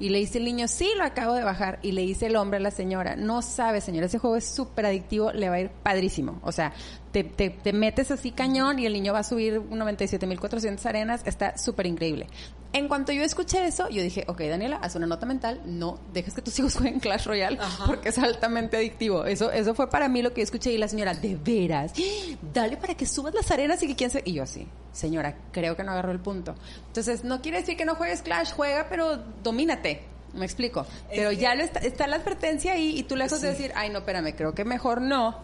[0.00, 1.78] Y le dice el niño, sí, lo acabo de bajar.
[1.82, 4.86] Y le dice el hombre a la señora, no sabe, señora, ese juego es súper
[4.86, 6.40] adictivo, le va a ir padrísimo.
[6.42, 6.72] O sea,
[7.12, 11.56] te, te, te metes así cañón y el niño va a subir 97.400 arenas, está
[11.58, 12.26] súper increíble.
[12.72, 16.34] En cuanto yo escuché eso, yo dije, ok, Daniela, haz una nota mental, no dejes
[16.34, 17.84] que tus hijos jueguen Clash Royale Ajá.
[17.86, 19.24] porque es altamente adictivo.
[19.24, 21.92] Eso, eso fue para mí lo que yo escuché y la señora, de veras,
[22.54, 24.22] dale para que subas las arenas y que quien se...
[24.24, 26.54] Y yo así, señora, creo que no agarró el punto.
[26.86, 30.02] Entonces, no quiere decir que no juegues Clash, juega, pero domínate.
[30.32, 30.86] Me explico.
[31.12, 33.98] Pero ya lo está, está la advertencia ahí y tú lejos de decir, ay, no,
[33.98, 35.40] espérame, creo que mejor no.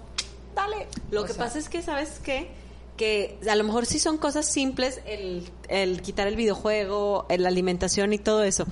[0.55, 0.87] Dale.
[1.11, 2.51] Lo O que sea, pasa es que, ¿sabes qué?
[2.97, 8.19] Que a lo mejor sí son cosas simples, el, quitar el videojuego, la alimentación y
[8.19, 8.67] todo eso.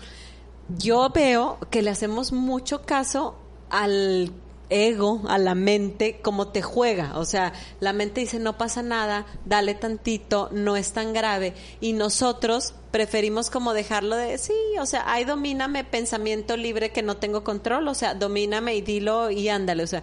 [0.79, 3.37] Yo veo que le hacemos mucho caso
[3.71, 4.33] al
[4.71, 7.19] ego, a la mente, como te juega.
[7.19, 11.55] O sea, la mente dice, no pasa nada, dale tantito, no es tan grave.
[11.81, 17.17] Y nosotros preferimos como dejarlo de, sí, o sea, ay, domíname pensamiento libre que no
[17.17, 20.03] tengo control, o sea, domíname y dilo y ándale, o sea.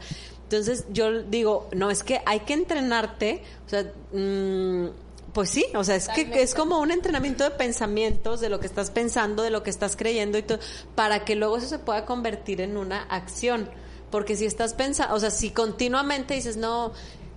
[0.52, 4.88] Entonces yo digo, no, es que hay que entrenarte, o sea, mm,
[5.34, 8.68] pues sí, o sea, es que es como un entrenamiento de pensamientos, de lo que
[8.68, 10.60] estás pensando, de lo que estás creyendo y todo,
[10.94, 13.70] para que luego eso se pueda convertir en una acción.
[14.10, 16.92] Porque si estás pensando, o sea, si continuamente dices, no,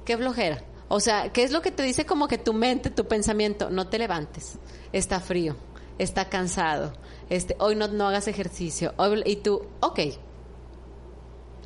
[0.05, 0.65] qué flojera.
[0.89, 3.71] O sea, ¿qué es lo que te dice como que tu mente, tu pensamiento?
[3.71, 4.59] No te levantes,
[4.93, 5.55] está frío,
[5.99, 6.93] está cansado,
[7.31, 10.01] este, hoy no, no hagas ejercicio, hoy- y tú, ok,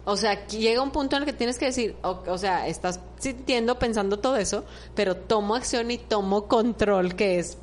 [0.08, 2.98] o sea, llega un punto en el que tienes que decir, o, o sea, estás
[3.18, 7.58] sintiendo, pensando todo eso, pero tomo acción y tomo control, que es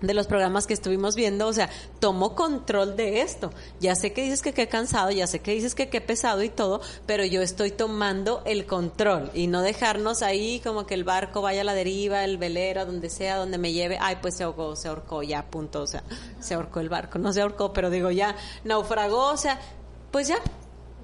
[0.00, 1.70] de los programas que estuvimos viendo, o sea,
[2.00, 3.52] tomo control de esto.
[3.78, 6.48] Ya sé que dices que qué cansado, ya sé que dices que qué pesado y
[6.48, 11.40] todo, pero yo estoy tomando el control y no dejarnos ahí como que el barco
[11.40, 14.74] vaya a la deriva, el velero, donde sea, donde me lleve, ay, pues se ahogó,
[14.74, 16.02] se ahorcó, ya, punto, o sea,
[16.40, 19.60] se ahorcó el barco, no se ahorcó, pero digo, ya, naufragó, o sea,
[20.10, 20.38] pues ya,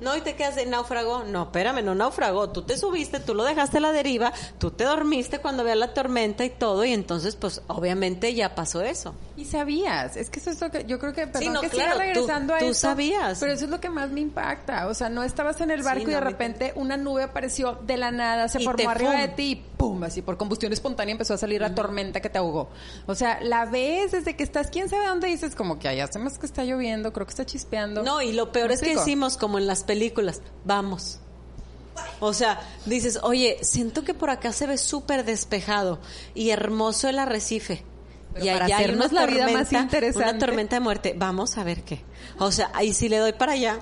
[0.02, 1.24] no, y te quedas de náufrago.
[1.24, 2.50] No, espérame, no naufragó.
[2.50, 5.94] Tú te subiste, tú lo dejaste a la deriva, tú te dormiste cuando veas la
[5.94, 9.14] tormenta y todo, y entonces, pues, obviamente ya pasó eso.
[9.36, 11.92] Y sabías, es que eso es lo que yo creo que, perdón no, que claro,
[11.94, 13.38] siga regresando tú- a tú eso, sabías.
[13.40, 16.00] pero eso es lo que más me impacta, o sea, no estabas en el barco
[16.00, 19.20] Sí, y de no, repente una nube apareció de la nada, se formó arriba pum.
[19.20, 22.38] de ti y pum, así por combustión espontánea empezó a salir la tormenta que te
[22.38, 22.68] ahogó.
[23.06, 26.38] O sea, la ves desde que estás, quién sabe dónde dices como que allá hacemos
[26.38, 28.02] que está lloviendo, creo que está chispeando.
[28.02, 29.91] No, y lo peor ¿Me es que decimos, como en las películas,
[30.64, 31.18] vamos.
[32.20, 35.98] O sea, dices, oye, siento que por acá se ve súper despejado
[36.35, 37.85] y hermoso el arrecife.
[38.33, 40.28] Pero y para allá hay hacernos una la vida más tormenta- interesante.
[40.31, 41.14] Una tormenta de muerte.
[41.16, 42.02] Vamos a ver qué.
[42.38, 43.81] O sea, y si le doy para allá.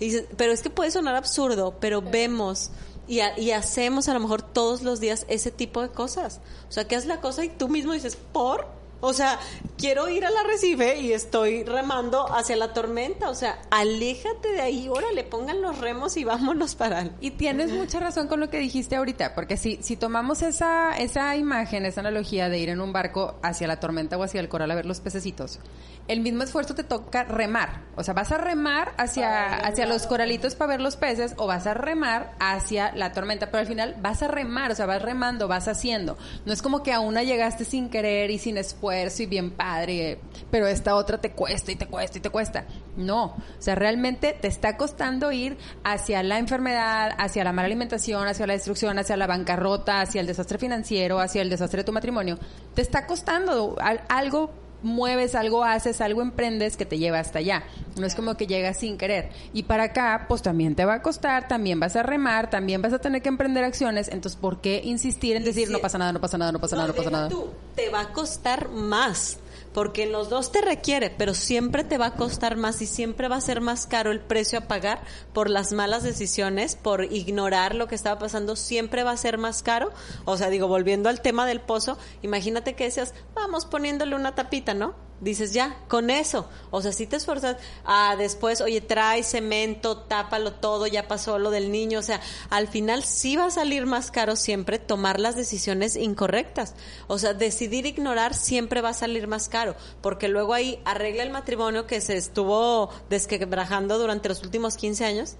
[0.00, 2.70] y dices, pero es que puede sonar absurdo, pero vemos
[3.06, 6.40] y, ha- y hacemos a lo mejor todos los días ese tipo de cosas.
[6.68, 8.66] O sea, que haces la cosa y tú mismo dices, ¿por?
[9.04, 9.40] O sea,
[9.78, 13.30] quiero ir al arrecife y estoy remando hacia la tormenta.
[13.30, 17.10] O sea, aléjate de ahí, órale, pongan los remos y vámonos para el...
[17.20, 21.34] Y tienes mucha razón con lo que dijiste ahorita, porque si, si tomamos esa, esa
[21.34, 24.70] imagen, esa analogía de ir en un barco hacia la tormenta o hacia el coral
[24.70, 25.58] a ver los pececitos,
[26.06, 27.82] el mismo esfuerzo te toca remar.
[27.96, 31.66] O sea, vas a remar hacia, hacia los coralitos para ver los peces o vas
[31.66, 35.48] a remar hacia la tormenta, pero al final vas a remar, o sea, vas remando,
[35.48, 36.16] vas haciendo.
[36.46, 40.18] No es como que a una llegaste sin querer y sin esfuerzo y bien padre,
[40.50, 42.66] pero esta otra te cuesta y te cuesta y te cuesta.
[42.96, 48.28] No, o sea, realmente te está costando ir hacia la enfermedad, hacia la mala alimentación,
[48.28, 51.92] hacia la destrucción, hacia la bancarrota, hacia el desastre financiero, hacia el desastre de tu
[51.92, 52.38] matrimonio.
[52.74, 54.50] Te está costando al- algo
[54.82, 57.64] mueves, algo haces, algo emprendes que te lleva hasta allá.
[57.96, 59.30] No es como que llegas sin querer.
[59.52, 62.92] Y para acá, pues también te va a costar, también vas a remar, también vas
[62.92, 64.08] a tener que emprender acciones.
[64.08, 66.88] Entonces, ¿por qué insistir en decir no pasa nada, no pasa nada, no pasa nada,
[66.88, 67.28] no pasa nada?
[67.28, 69.38] tú, te va a costar más.
[69.72, 73.28] Porque en los dos te requiere, pero siempre te va a costar más y siempre
[73.28, 77.74] va a ser más caro el precio a pagar por las malas decisiones, por ignorar
[77.74, 79.90] lo que estaba pasando, siempre va a ser más caro.
[80.24, 84.74] O sea, digo, volviendo al tema del pozo, imagínate que decías, vamos poniéndole una tapita,
[84.74, 85.11] ¿no?
[85.22, 86.48] Dices ya, con eso.
[86.70, 91.50] O sea, si te esfuerzas a después, oye, trae cemento, tápalo todo, ya pasó lo
[91.50, 92.00] del niño.
[92.00, 96.74] O sea, al final sí va a salir más caro siempre tomar las decisiones incorrectas.
[97.06, 101.30] O sea, decidir ignorar siempre va a salir más caro, porque luego ahí arregla el
[101.30, 105.36] matrimonio que se estuvo desquebrajando durante los últimos 15 años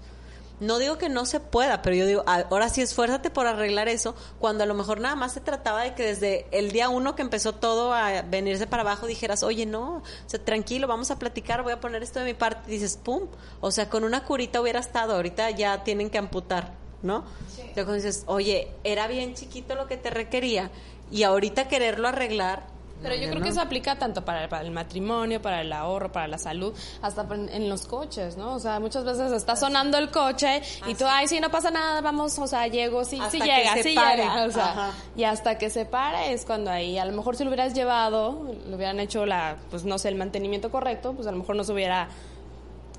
[0.59, 4.15] no digo que no se pueda, pero yo digo, ahora sí esfuérzate por arreglar eso,
[4.39, 7.21] cuando a lo mejor nada más se trataba de que desde el día uno que
[7.21, 11.63] empezó todo a venirse para abajo dijeras, oye, no, o sea, tranquilo, vamos a platicar,
[11.63, 13.27] voy a poner esto de mi parte, y dices, pum,
[13.61, 17.25] o sea, con una curita hubiera estado, ahorita ya tienen que amputar, ¿no?
[17.57, 20.71] Entonces dices, oye, era bien chiquito lo que te requería,
[21.11, 22.72] y ahorita quererlo arreglar,
[23.03, 26.37] pero yo creo que eso aplica tanto para, el matrimonio, para el ahorro, para la
[26.37, 28.55] salud, hasta en, los coches, ¿no?
[28.55, 32.01] O sea, muchas veces está sonando el coche y tú, ay, sí, no pasa nada,
[32.01, 34.45] vamos, o sea, llego, sí, sí llega, sí llega.
[34.45, 37.49] O sea, y hasta que se pare es cuando ahí, a lo mejor si lo
[37.49, 41.37] hubieras llevado, lo hubieran hecho la, pues no sé, el mantenimiento correcto, pues a lo
[41.37, 42.07] mejor no se hubiera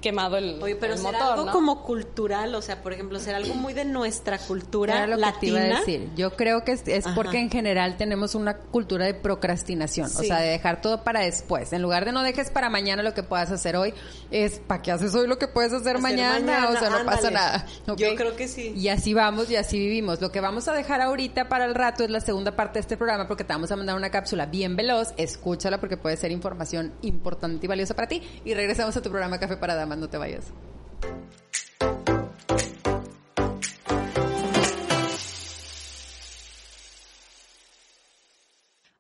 [0.05, 3.55] quemado el, Oye, pero será motor, algo como cultural, o sea, por ejemplo, será algo
[3.55, 5.41] muy de nuestra cultura Era lo latina.
[5.41, 6.11] Que te iba a decir.
[6.15, 10.49] Yo creo que es, porque en general tenemos una cultura de procrastinación, o sea, de
[10.49, 11.73] dejar todo para después.
[11.73, 13.95] En lugar de no dejes para mañana lo que puedas hacer hoy,
[14.31, 16.69] es ¿para qué haces hoy lo que puedes hacer, mañana?
[16.69, 17.67] O sea, no pasa nada.
[17.97, 18.75] Yo creo que sí.
[18.77, 20.21] Y así vamos y así vivimos.
[20.21, 22.99] Lo que vamos a dejar ahorita para el rato es la segunda parte de este
[22.99, 25.15] programa porque te vamos a mandar una cápsula bien veloz.
[25.17, 28.23] Escúchala porque puede ser información importante y valiosa para ti.
[28.45, 29.94] Y regresamos a tu programa Café para Damas.
[29.95, 30.53] Te vayas.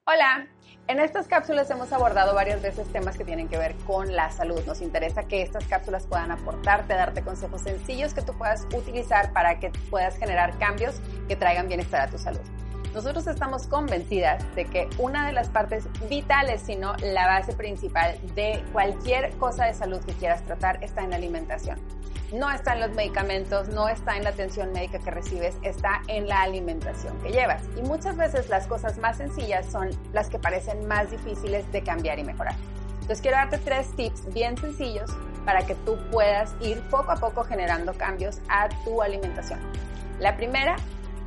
[0.06, 0.46] Hola,
[0.86, 4.64] en estas cápsulas hemos abordado varias veces temas que tienen que ver con la salud.
[4.66, 9.58] Nos interesa que estas cápsulas puedan aportarte, darte consejos sencillos que tú puedas utilizar para
[9.58, 12.63] que puedas generar cambios que traigan bienestar a tu salud.
[12.94, 18.62] Nosotros estamos convencidas de que una de las partes vitales, sino la base principal de
[18.72, 21.80] cualquier cosa de salud que quieras tratar está en la alimentación.
[22.32, 26.28] No está en los medicamentos, no está en la atención médica que recibes, está en
[26.28, 27.62] la alimentación que llevas.
[27.76, 32.20] Y muchas veces las cosas más sencillas son las que parecen más difíciles de cambiar
[32.20, 32.54] y mejorar.
[32.92, 35.10] Entonces quiero darte tres tips bien sencillos
[35.44, 39.58] para que tú puedas ir poco a poco generando cambios a tu alimentación.
[40.20, 40.76] La primera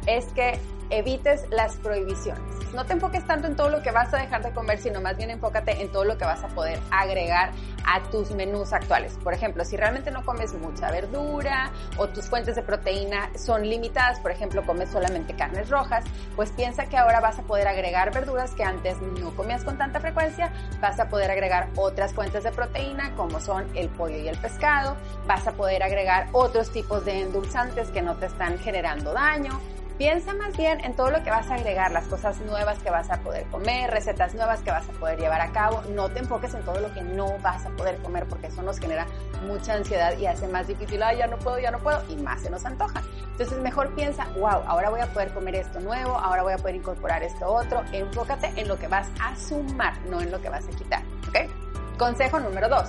[0.08, 2.42] es que evites las prohibiciones.
[2.74, 5.18] No te enfoques tanto en todo lo que vas a dejar de comer, sino más
[5.18, 7.52] bien enfócate en todo lo que vas a poder agregar
[7.86, 9.18] a tus menús actuales.
[9.24, 14.20] Por ejemplo, si realmente no comes mucha verdura o tus fuentes de proteína son limitadas,
[14.20, 16.04] por ejemplo, comes solamente carnes rojas,
[16.36, 20.00] pues piensa que ahora vas a poder agregar verduras que antes no comías con tanta
[20.00, 24.38] frecuencia, vas a poder agregar otras fuentes de proteína como son el pollo y el
[24.38, 29.60] pescado, vas a poder agregar otros tipos de endulzantes que no te están generando daño,
[29.98, 33.10] Piensa más bien en todo lo que vas a agregar, las cosas nuevas que vas
[33.10, 35.82] a poder comer, recetas nuevas que vas a poder llevar a cabo.
[35.90, 38.78] No te enfoques en todo lo que no vas a poder comer porque eso nos
[38.78, 39.08] genera
[39.48, 42.42] mucha ansiedad y hace más difícil, ah, ya no puedo, ya no puedo, y más
[42.42, 43.02] se nos antoja.
[43.32, 46.76] Entonces mejor piensa, wow, ahora voy a poder comer esto nuevo, ahora voy a poder
[46.76, 47.84] incorporar esto otro.
[47.92, 51.02] Enfócate en lo que vas a sumar, no en lo que vas a quitar.
[51.28, 51.50] ¿Ok?
[51.98, 52.88] Consejo número dos.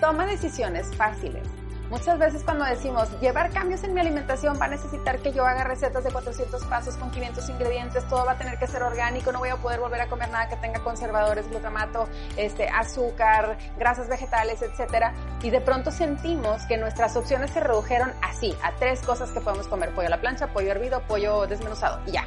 [0.00, 1.46] Toma decisiones fáciles.
[1.90, 5.62] Muchas veces cuando decimos llevar cambios en mi alimentación va a necesitar que yo haga
[5.62, 9.38] recetas de 400 pasos con 500 ingredientes, todo va a tener que ser orgánico, no
[9.38, 14.62] voy a poder volver a comer nada que tenga conservadores, glutamato, este, azúcar, grasas vegetales,
[14.62, 15.14] etcétera.
[15.42, 19.68] Y de pronto sentimos que nuestras opciones se redujeron así, a tres cosas que podemos
[19.68, 22.24] comer, pollo a la plancha, pollo hervido, pollo desmenuzado y ya.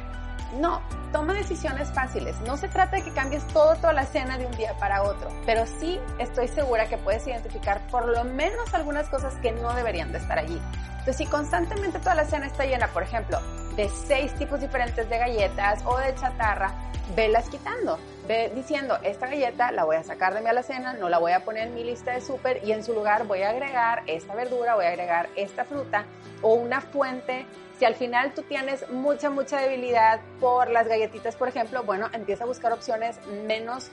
[0.58, 0.80] No,
[1.12, 2.40] toma decisiones fáciles.
[2.40, 5.30] No se trata de que cambies todo, toda la cena de un día para otro,
[5.46, 10.12] pero sí estoy segura que puedes identificar por lo menos algunas cosas que no deberían
[10.12, 10.60] de estar allí.
[10.90, 13.38] Entonces, si constantemente toda la cena está llena, por ejemplo,
[13.76, 16.74] de seis tipos diferentes de galletas o de chatarra,
[17.14, 17.98] velas quitando.
[18.54, 21.66] Diciendo, esta galleta la voy a sacar de mi alacena, no la voy a poner
[21.66, 24.84] en mi lista de súper y en su lugar voy a agregar esta verdura, voy
[24.84, 26.04] a agregar esta fruta
[26.40, 27.44] o una fuente
[27.80, 32.44] si al final tú tienes mucha, mucha debilidad por las galletitas, por ejemplo, bueno, empieza
[32.44, 33.90] a buscar opciones menos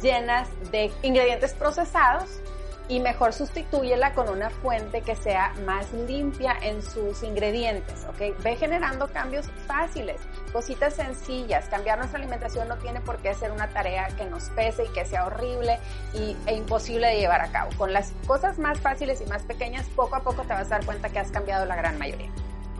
[0.00, 2.38] llenas de ingredientes procesados
[2.90, 8.42] y mejor sustitúyela con una fuente que sea más limpia en sus ingredientes, ¿ok?
[8.42, 10.20] Ve generando cambios fáciles,
[10.52, 11.68] cositas sencillas.
[11.68, 15.04] Cambiar nuestra alimentación no tiene por qué ser una tarea que nos pese y que
[15.04, 15.78] sea horrible
[16.14, 17.70] y, e imposible de llevar a cabo.
[17.78, 20.84] Con las cosas más fáciles y más pequeñas, poco a poco te vas a dar
[20.84, 22.30] cuenta que has cambiado la gran mayoría.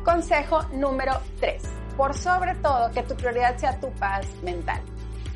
[0.05, 1.63] Consejo número 3.
[1.97, 4.83] Por sobre todo, que tu prioridad sea tu paz mental.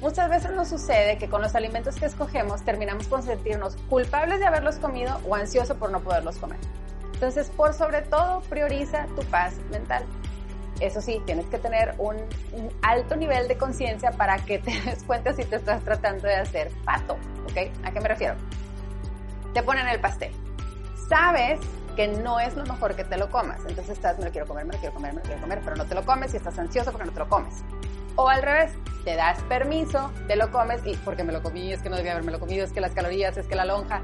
[0.04, 4.44] Muchas veces nos sucede que con los alimentos que escogemos terminamos con sentirnos culpables de
[4.44, 6.58] haberlos comido o ansiosos por no poderlos comer.
[7.14, 10.04] Entonces, por sobre todo, prioriza tu paz mental.
[10.78, 12.16] Eso sí, tienes que tener un,
[12.82, 16.70] alto nivel de conciencia para que te des cuenta si te estás tratando de hacer
[16.84, 17.14] pato,
[17.44, 17.72] ¿ok?
[17.84, 18.34] ¿A qué me refiero?
[19.54, 20.32] Te ponen el pastel.
[21.08, 21.60] Sabes
[21.96, 23.60] que no es lo mejor que te lo comas.
[23.60, 25.76] Entonces estás, me lo quiero comer, me lo quiero comer, me lo quiero comer, pero
[25.76, 27.64] no te lo comes y estás ansioso porque no te lo comes.
[28.16, 28.72] O al revés,
[29.04, 32.12] te das permiso, te lo comes y porque me lo comí, es que no debía
[32.12, 34.00] haberme lo comido, es que las calorías, es que la lonja.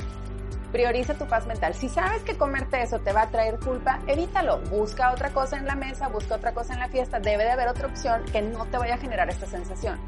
[0.72, 1.74] Prioriza tu paz mental.
[1.74, 4.58] Si sabes que comerte eso te va a traer culpa, evítalo.
[4.70, 7.18] Busca otra cosa en la mesa, busca otra cosa en la fiesta.
[7.18, 9.98] Debe de haber otra opción que no te vaya a generar esta sensación.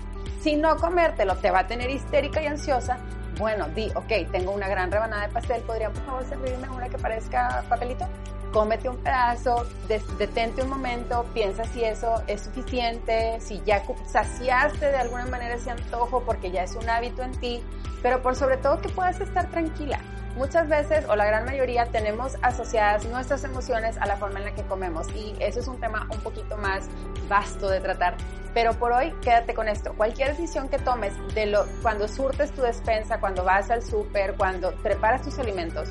[0.40, 2.98] Si no comértelo te va a tener histérica y ansiosa,
[3.38, 6.98] bueno, di, ok, tengo una gran rebanada de pastel, ¿podrían por favor servirme una que
[6.98, 8.06] parezca papelito?
[8.52, 9.66] Cómete un pedazo,
[10.18, 15.70] detente un momento, piensa si eso es suficiente, si ya saciaste de alguna manera ese
[15.70, 17.62] antojo porque ya es un hábito en ti,
[18.02, 19.98] pero por sobre todo que puedas estar tranquila.
[20.36, 24.54] Muchas veces, o la gran mayoría, tenemos asociadas nuestras emociones a la forma en la
[24.54, 26.88] que comemos y eso es un tema un poquito más
[27.28, 28.16] vasto de tratar.
[28.54, 29.94] Pero por hoy, quédate con esto.
[29.94, 34.72] Cualquier decisión que tomes de lo, cuando surtes tu despensa, cuando vas al súper, cuando
[34.82, 35.90] preparas tus alimentos,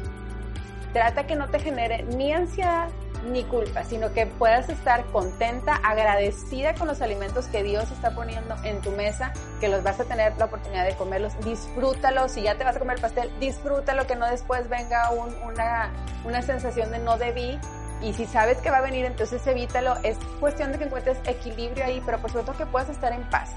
[0.93, 2.89] trata que no te genere ni ansiedad
[3.29, 8.55] ni culpa, sino que puedas estar contenta, agradecida con los alimentos que Dios está poniendo
[8.63, 12.55] en tu mesa, que los vas a tener la oportunidad de comerlos, disfrútalos, si ya
[12.55, 15.91] te vas a comer pastel, disfrútalo, que no después venga una,
[16.25, 17.59] una sensación de no debí,
[18.01, 21.85] y si sabes que va a venir, entonces evítalo, es cuestión de que encuentres equilibrio
[21.85, 23.51] ahí, pero por supuesto que puedas estar en paz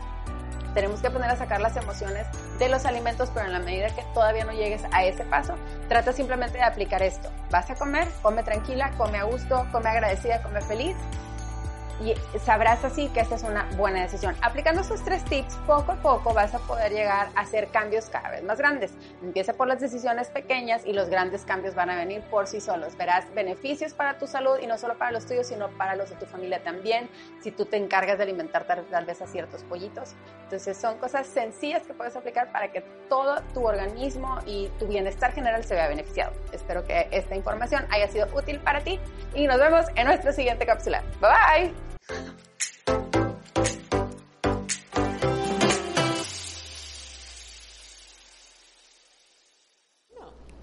[0.74, 2.26] tenemos que aprender a sacar las emociones
[2.58, 5.54] de los alimentos, pero en la medida que todavía no llegues a ese paso,
[5.88, 7.30] trata simplemente de aplicar esto.
[7.50, 10.96] Vas a comer, come tranquila, come a gusto, come agradecida, come feliz
[12.02, 14.34] y sabrás así que esta es una buena decisión.
[14.42, 18.30] Aplicando estos tres tips, poco a poco vas a poder llegar a hacer cambios cada
[18.30, 18.92] vez más grandes.
[19.22, 22.96] Empieza por las decisiones pequeñas y los grandes cambios van a venir por sí solos.
[22.96, 26.16] Verás beneficios para tu salud y no solo para los tuyos, sino para los de
[26.16, 27.08] tu familia también,
[27.40, 30.14] si tú te encargas de alimentar tal vez a ciertos pollitos.
[30.44, 35.32] Entonces son cosas sencillas que puedes aplicar para que todo tu organismo y tu bienestar
[35.32, 36.32] general se vea beneficiado.
[36.52, 39.00] Espero que esta información haya sido útil para ti
[39.34, 41.02] y nos vemos en nuestra siguiente cápsula.
[41.20, 41.93] Bye bye.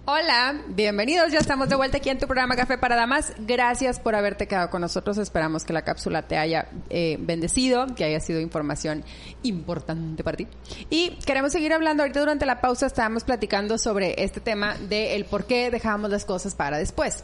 [0.05, 1.31] Hola, bienvenidos.
[1.31, 3.33] Ya estamos de vuelta aquí en tu programa Café para Damas.
[3.39, 5.17] Gracias por haberte quedado con nosotros.
[5.17, 9.03] Esperamos que la cápsula te haya eh, bendecido, que haya sido información
[9.41, 10.47] importante para ti.
[10.89, 12.03] Y queremos seguir hablando.
[12.03, 16.25] Ahorita durante la pausa estábamos platicando sobre este tema de el por qué dejamos las
[16.25, 17.23] cosas para después.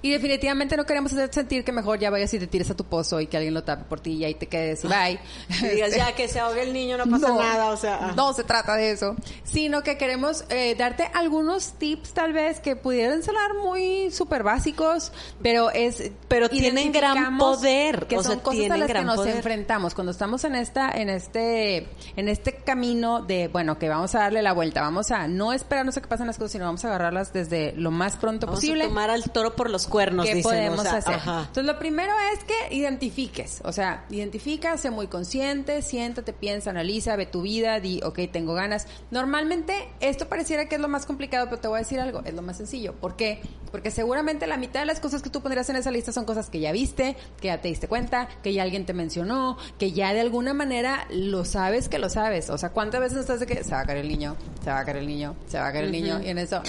[0.00, 2.84] Y definitivamente no queremos hacer sentir que mejor ya vayas y te tires a tu
[2.84, 5.18] pozo y que alguien lo tape por ti y ahí te quedes y bye.
[5.62, 7.98] Y digas ya que se ahogue el niño, no pasa nada, o sea.
[8.00, 8.12] Ah.
[8.16, 9.16] No se trata de eso.
[9.42, 15.12] Sino que queremos eh, darte algunos tips tal vez que pudieran sonar muy súper básicos,
[15.42, 16.10] pero es...
[16.28, 18.06] Pero tienen gran poder.
[18.06, 19.94] Que son cosas a las que nos enfrentamos.
[19.94, 24.42] Cuando estamos en esta, en este, en este camino de, bueno, que vamos a darle
[24.42, 27.32] la vuelta, vamos a no esperarnos a que pasen las cosas, sino vamos a agarrarlas
[27.32, 28.84] desde lo más pronto posible.
[28.84, 31.14] A tomar al toro por los cuernos, ¿Qué podemos hacer?
[31.14, 37.16] Entonces, lo primero es que identifiques, o sea, identifica, sé muy consciente, siéntate, piensa, analiza,
[37.16, 38.86] ve tu vida, di, ok, tengo ganas.
[39.10, 42.34] Normalmente, esto pareciera que es lo más complicado, pero te voy a decir algo, es
[42.34, 42.94] lo más sencillo.
[42.94, 43.40] ¿Por qué?
[43.70, 46.48] Porque seguramente la mitad de las cosas que tú pondrías en esa lista son cosas
[46.50, 50.12] que ya viste, que ya te diste cuenta, que ya alguien te mencionó, que ya
[50.12, 52.50] de alguna manera lo sabes que lo sabes.
[52.50, 54.80] O sea, ¿cuántas veces estás de que se va a caer el niño, se va
[54.80, 56.20] a caer el niño, se va a caer el niño?
[56.22, 56.62] Y en eso,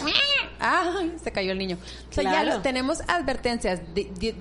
[0.59, 1.15] ¡ay!
[1.23, 1.77] Se cayó el niño.
[2.09, 3.81] O sea, ya lo tenemos advertencias,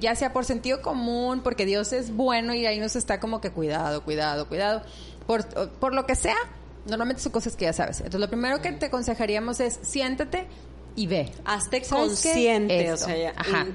[0.00, 3.50] ya sea por sentido común, porque Dios es bueno y ahí nos está como que
[3.50, 4.82] cuidado, cuidado, cuidado.
[5.26, 6.36] Por, por lo que sea,
[6.86, 7.98] normalmente son cosas que ya sabes.
[7.98, 10.46] Entonces, lo primero que te aconsejaríamos es siéntate
[10.96, 11.32] y ve.
[11.44, 13.66] Hazte consciente, o sea,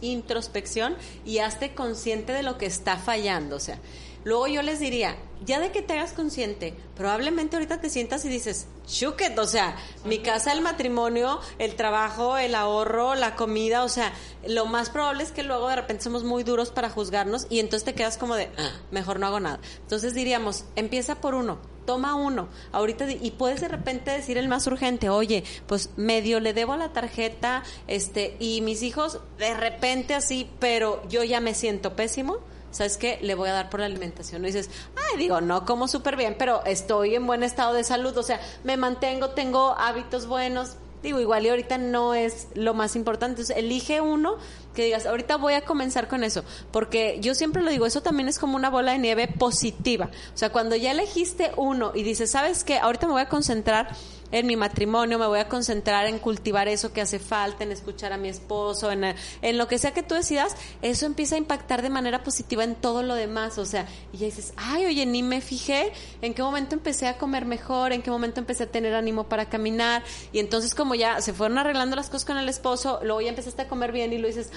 [0.00, 3.78] introspección y hazte consciente de lo que está fallando, o sea,
[4.28, 8.28] Luego yo les diría, ya de que te hagas consciente, probablemente ahorita te sientas y
[8.28, 13.88] dices, shuket, o sea, mi casa, el matrimonio, el trabajo, el ahorro, la comida, o
[13.88, 14.12] sea,
[14.46, 17.86] lo más probable es que luego de repente somos muy duros para juzgarnos y entonces
[17.86, 19.60] te quedas como de, ah, mejor no hago nada.
[19.80, 24.66] Entonces diríamos, empieza por uno, toma uno, ahorita, y puedes de repente decir el más
[24.66, 30.50] urgente, oye, pues medio le debo la tarjeta, este, y mis hijos de repente así,
[30.58, 33.18] pero yo ya me siento pésimo ¿sabes qué?
[33.22, 34.42] Le voy a dar por la alimentación.
[34.42, 38.16] Y dices, ay, digo, no como súper bien, pero estoy en buen estado de salud,
[38.16, 42.96] o sea, me mantengo, tengo hábitos buenos, digo, igual y ahorita no es lo más
[42.96, 43.40] importante.
[43.42, 44.36] Entonces, elige uno
[44.78, 46.44] que digas, ahorita voy a comenzar con eso.
[46.70, 50.08] Porque yo siempre lo digo, eso también es como una bola de nieve positiva.
[50.32, 52.78] O sea, cuando ya elegiste uno y dices, ¿sabes qué?
[52.78, 53.88] Ahorita me voy a concentrar
[54.30, 58.12] en mi matrimonio, me voy a concentrar en cultivar eso que hace falta, en escuchar
[58.12, 61.82] a mi esposo, en, en, lo que sea que tú decidas, eso empieza a impactar
[61.82, 63.58] de manera positiva en todo lo demás.
[63.58, 67.16] O sea, y ya dices, ay, oye, ni me fijé en qué momento empecé a
[67.16, 70.02] comer mejor, en qué momento empecé a tener ánimo para caminar.
[70.32, 73.62] Y entonces como ya se fueron arreglando las cosas con el esposo, luego ya empezaste
[73.62, 74.50] a comer bien y lo dices,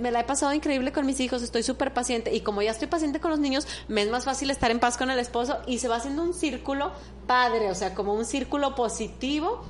[0.00, 2.34] me la he pasado increíble con mis hijos, estoy súper paciente.
[2.34, 4.96] Y como ya estoy paciente con los niños, me es más fácil estar en paz
[4.96, 6.92] con el esposo y se va haciendo un círculo
[7.26, 9.64] padre, o sea, como un círculo positivo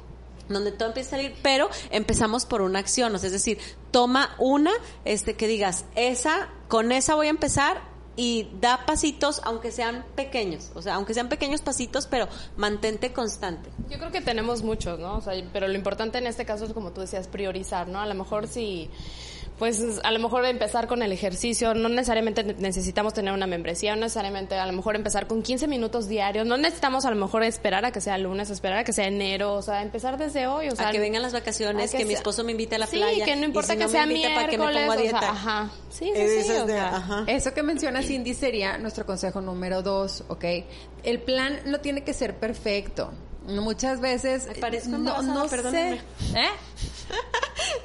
[0.49, 3.59] donde todo empieza a salir, pero empezamos por una acción, o sea, es decir,
[3.91, 4.73] toma una,
[5.05, 10.71] este, que digas, esa, con esa voy a empezar y da pasitos, aunque sean pequeños,
[10.75, 13.71] o sea, aunque sean pequeños pasitos, pero mantente constante.
[13.89, 15.17] Yo creo que tenemos muchos, ¿no?
[15.17, 18.01] O sea, pero lo importante en este caso es, como tú decías, priorizar, ¿no?
[18.01, 18.91] A lo mejor si
[19.59, 24.03] pues a lo mejor empezar con el ejercicio, no necesariamente necesitamos tener una membresía, no
[24.03, 27.85] necesariamente a lo mejor empezar con 15 minutos diarios, no necesitamos a lo mejor esperar
[27.85, 30.77] a que sea lunes, esperar a que sea enero, o sea, empezar desde hoy, o
[30.77, 33.25] sea, a que vengan las vacaciones, que, mi esposo me invite a la sí, playa,
[33.25, 35.31] que no importa que sea miércoles, para que me ponga a dieta.
[35.31, 35.71] ajá.
[35.91, 36.53] Sí, sí, sí,
[37.29, 40.45] Eso que menciona Cindy sería nuestro consejo número dos, ¿ok?
[41.05, 43.13] El plan no tiene que ser perfecto.
[43.47, 46.01] Muchas veces me parezco no, no sé.
[46.35, 46.49] ¿Eh?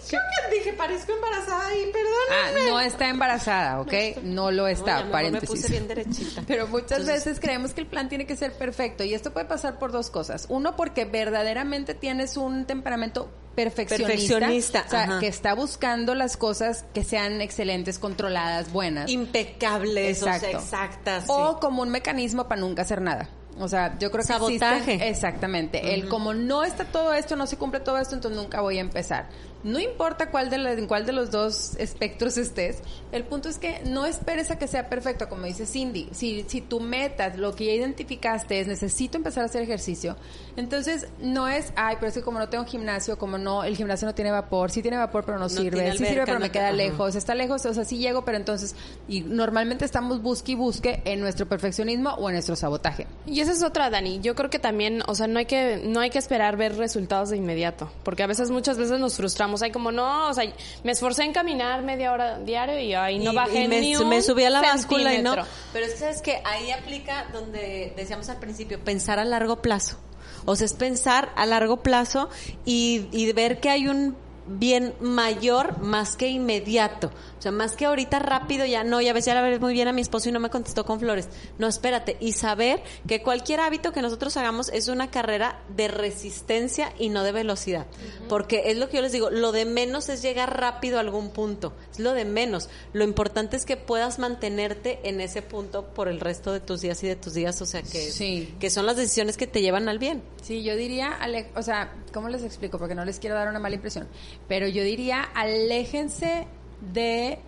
[0.10, 0.18] Yo
[0.52, 2.62] dije, parezco embarazada ahí, perdóname.
[2.66, 3.94] Ah, no está embarazada, ¿ok?
[4.24, 5.50] No, lo está, no, paréntesis.
[5.50, 6.44] Me puse bien derechita.
[6.48, 9.78] Pero muchas veces creemos que el plan tiene que ser perfecto y esto puede pasar
[9.78, 10.46] por dos cosas.
[10.50, 17.04] Uno, porque verdaderamente tienes un temperamento perfeccionista, o sea, que está buscando las cosas que
[17.04, 20.48] sean excelentes, controladas, buenas, impecables, Exacto.
[20.48, 23.30] o sea, exactas, o como un mecanismo para nunca hacer nada.
[23.60, 25.10] O sea, yo creo que Sabotaje.
[25.10, 25.94] exactamente.
[25.94, 28.82] El como no está todo esto, no se cumple todo esto, entonces nunca voy a
[28.82, 29.28] empezar.
[29.64, 32.80] No importa cuál de en cuál de los dos espectros estés,
[33.12, 36.10] el punto es que no esperes a que sea perfecto, como dice Cindy.
[36.12, 40.16] Si, si tu meta, lo que ya identificaste es necesito empezar a hacer ejercicio,
[40.56, 44.08] entonces no es, ay, pero es que como no tengo gimnasio, como no, el gimnasio
[44.08, 47.16] no tiene vapor, sí tiene vapor pero no, sirve, sí sirve pero me queda lejos,
[47.16, 48.76] está lejos, o sea, sí llego, pero entonces,
[49.08, 53.08] y normalmente estamos busque y busque en nuestro perfeccionismo o en nuestro sabotaje.
[53.26, 54.20] Y esa es otra, Dani.
[54.22, 57.30] Yo creo que también, o sea, no hay que, no hay que esperar ver resultados
[57.30, 60.52] de inmediato, porque a veces, muchas veces nos frustramos hay como, no, o sea,
[60.84, 64.22] me esforcé en caminar media hora diario y ahí no bajé me, ni un me
[64.22, 65.36] subí a la báscula y no.
[65.74, 69.98] Pero es que sabes que ahí aplica donde decíamos al principio, pensar a largo plazo.
[70.46, 72.30] O sea, es pensar a largo plazo
[72.66, 74.16] y, y ver que hay un
[74.58, 77.12] bien mayor más que inmediato.
[77.38, 79.88] O sea, más que ahorita rápido, ya no, ya ves, ya la ves muy bien
[79.88, 81.30] a mi esposo y no me contestó con flores.
[81.58, 82.18] No, espérate.
[82.20, 87.24] Y saber que cualquier hábito que nosotros hagamos es una carrera de resistencia y no
[87.24, 87.88] de velocidad.
[88.28, 91.30] Porque es lo que yo les digo, lo de menos es llegar rápido a algún
[91.30, 91.74] punto.
[91.92, 92.70] Es lo de menos.
[92.94, 97.02] Lo importante es que puedas mantenerte en ese punto por el resto de tus días
[97.04, 97.62] y de tus días.
[97.62, 100.24] O sea, que, que son las decisiones que te llevan al bien.
[100.42, 101.18] Sí, yo diría,
[101.56, 102.78] o sea, ¿cómo les explico?
[102.78, 104.08] Porque no les quiero dar una mala impresión.
[104.48, 106.48] Pero yo diría, aléjense
[106.94, 107.40] de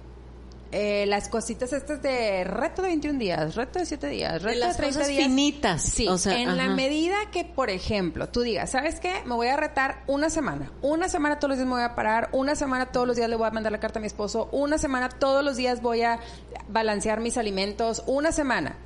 [0.74, 4.74] eh, las cositas estas de reto de 21 días, reto de 7 días, reto de
[4.74, 5.24] 30 días.
[5.24, 5.82] finitas.
[5.82, 9.22] Sí, en la medida que, por ejemplo, tú digas, ¿sabes qué?
[9.26, 10.72] Me voy a retar una semana.
[10.82, 13.36] Una semana todos los días me voy a parar, una semana todos los días le
[13.36, 16.20] voy a mandar la carta a mi esposo, una semana todos los días voy a
[16.70, 18.78] balancear mis alimentos, una semana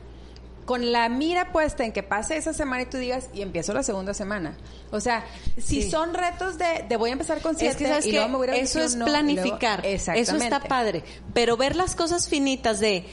[0.65, 3.83] con la mira puesta en que pase esa semana y tú digas, y empiezo la
[3.83, 4.57] segunda semana.
[4.91, 5.25] O sea,
[5.57, 8.55] si son retos de, de, voy a empezar con siete y luego me voy a
[8.55, 9.85] Eso es planificar.
[9.85, 11.03] Eso está padre.
[11.33, 13.05] Pero ver las cosas finitas de...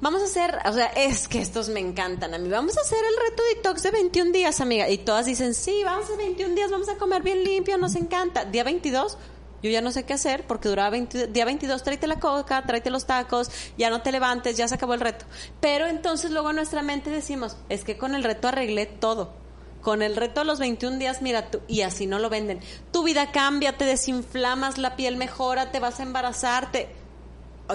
[0.00, 2.48] Vamos a hacer, o sea, es que estos me encantan a mí.
[2.48, 4.88] Vamos a hacer el reto detox de 21 días, amiga.
[4.88, 8.44] Y todas dicen, sí, vamos a 21 días, vamos a comer bien limpio, nos encanta.
[8.44, 9.16] Día 22,
[9.62, 12.90] yo ya no sé qué hacer porque duraba 20, día 22, tráete la coca, tráete
[12.90, 15.24] los tacos, ya no te levantes, ya se acabó el reto.
[15.60, 19.34] Pero entonces luego nuestra mente decimos, es que con el reto arreglé todo.
[19.80, 22.60] Con el reto a los 21 días, mira, tú, y así no lo venden.
[22.92, 27.01] Tu vida cambia, te desinflamas, la piel mejora, te vas a embarazarte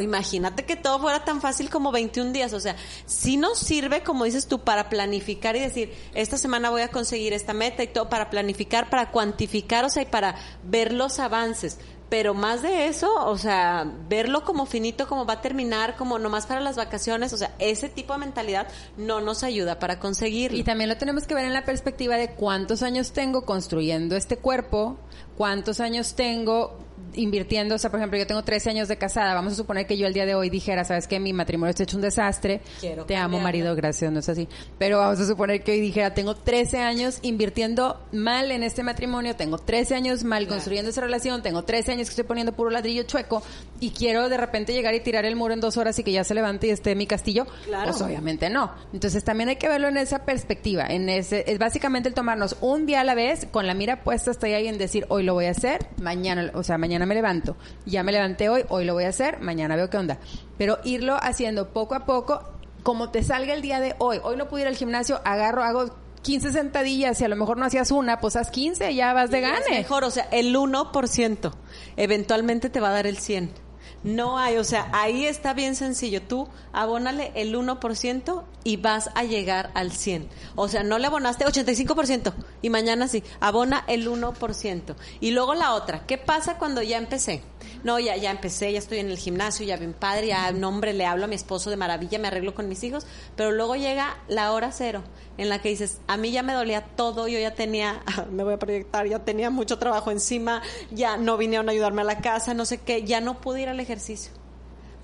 [0.01, 2.53] imagínate que todo fuera tan fácil como 21 días.
[2.53, 2.75] O sea,
[3.05, 7.33] si nos sirve, como dices tú, para planificar y decir, esta semana voy a conseguir
[7.33, 11.79] esta meta y todo, para planificar, para cuantificar, o sea, y para ver los avances.
[12.09, 16.45] Pero más de eso, o sea, verlo como finito, como va a terminar, como nomás
[16.45, 20.57] para las vacaciones, o sea, ese tipo de mentalidad no nos ayuda para conseguirlo.
[20.57, 24.37] Y también lo tenemos que ver en la perspectiva de cuántos años tengo construyendo este
[24.37, 24.97] cuerpo
[25.37, 26.77] cuántos años tengo
[27.13, 29.97] invirtiendo, o sea, por ejemplo, yo tengo 13 años de casada, vamos a suponer que
[29.97, 33.05] yo el día de hoy dijera, sabes que mi matrimonio está hecho un desastre, Quiero
[33.05, 36.35] te amo marido, gracias, no es así, pero vamos a suponer que hoy dijera, tengo
[36.35, 41.63] 13 años invirtiendo mal en este matrimonio, tengo 13 años mal construyendo esa relación, tengo
[41.63, 43.41] 13 años que estoy poniendo puro ladrillo chueco
[43.79, 46.23] y quiero de repente llegar y tirar el muro en dos horas y que ya
[46.23, 47.91] se levante y esté mi castillo, Claro.
[47.91, 48.71] pues obviamente no.
[48.93, 52.85] Entonces también hay que verlo en esa perspectiva, en ese, es básicamente el tomarnos un
[52.85, 55.45] día a la vez con la mira puesta hasta ahí en decir, hoy lo voy
[55.45, 57.55] a hacer, mañana, o sea, mañana me levanto,
[57.85, 60.17] ya me levanté hoy, hoy lo voy a hacer, mañana veo qué onda.
[60.57, 62.41] Pero irlo haciendo poco a poco,
[62.81, 65.95] como te salga el día de hoy, hoy no pude ir al gimnasio, agarro, hago
[66.23, 69.37] 15 sentadillas y a lo mejor no hacías una, pues haz 15, ya vas de
[69.39, 69.69] Es gane.
[69.69, 71.51] mejor, o sea, el 1%
[71.97, 73.66] eventualmente te va a dar el 100.
[74.03, 76.21] No hay, o sea, ahí está bien sencillo.
[76.21, 80.29] Tú abónale el 1% y vas a llegar al 100.
[80.55, 84.95] O sea, no le abonaste 85% y mañana sí, abona el 1%.
[85.19, 87.43] Y luego la otra, ¿qué pasa cuando ya empecé?
[87.83, 90.93] No, ya, ya empecé, ya estoy en el gimnasio, ya bien padre, ya no, hombre,
[90.93, 93.05] le hablo a mi esposo de maravilla, me arreglo con mis hijos,
[93.35, 95.03] pero luego llega la hora cero,
[95.37, 98.01] en la que dices, a mí ya me dolía todo, yo ya tenía,
[98.31, 100.61] me voy a proyectar, ya tenía mucho trabajo encima,
[100.91, 103.69] ya no vinieron a ayudarme a la casa, no sé qué, ya no pude ir
[103.69, 104.31] al ejercicio.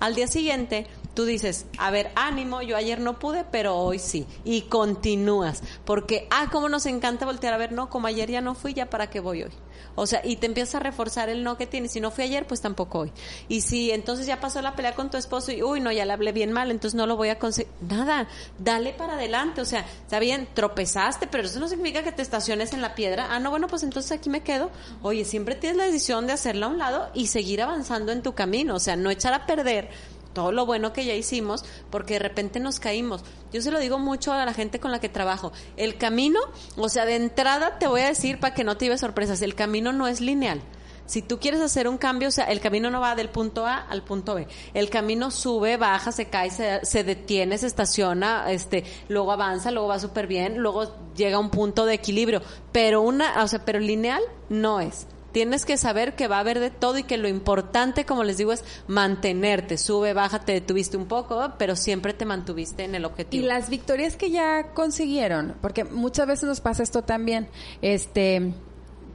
[0.00, 4.26] Al día siguiente, tú dices, a ver, ánimo, yo ayer no pude, pero hoy sí.
[4.44, 5.62] Y continúas.
[5.84, 8.90] Porque, ah, cómo nos encanta voltear a ver, no, como ayer ya no fui, ya
[8.90, 9.52] para qué voy hoy.
[9.96, 11.92] O sea, y te empiezas a reforzar el no que tienes.
[11.92, 13.12] Si no fui ayer, pues tampoco hoy.
[13.48, 16.12] Y si entonces ya pasó la pelea con tu esposo y, uy, no, ya le
[16.12, 17.72] hablé bien mal, entonces no lo voy a conseguir.
[17.80, 19.60] Nada, dale para adelante.
[19.60, 23.28] O sea, está bien, tropezaste, pero eso no significa que te estaciones en la piedra.
[23.30, 24.70] Ah, no, bueno, pues entonces aquí me quedo.
[25.02, 28.34] Oye, siempre tienes la decisión de hacerla a un lado y seguir avanzando en tu
[28.34, 28.74] camino.
[28.74, 29.90] O sea, no echar a perder
[30.34, 33.22] todo lo bueno que ya hicimos, porque de repente nos caímos.
[33.52, 35.52] Yo se lo digo mucho a la gente con la que trabajo.
[35.76, 36.40] El camino,
[36.76, 39.54] o sea, de entrada te voy a decir para que no te lleves sorpresas, el
[39.54, 40.60] camino no es lineal.
[41.06, 43.76] Si tú quieres hacer un cambio, o sea, el camino no va del punto A
[43.76, 44.48] al punto B.
[44.72, 49.88] El camino sube, baja, se cae, se, se detiene, se estaciona, este, luego avanza, luego
[49.88, 52.40] va súper bien, luego llega a un punto de equilibrio.
[52.72, 55.06] Pero una, o sea, pero lineal no es.
[55.34, 58.38] Tienes que saber que va a haber de todo y que lo importante, como les
[58.38, 59.78] digo, es mantenerte.
[59.78, 63.46] Sube, baja, te detuviste un poco, pero siempre te mantuviste en el Y objetivo.
[63.48, 67.48] las victorias que ya consiguieron, porque muchas veces nos pasa esto también,
[67.82, 68.54] este,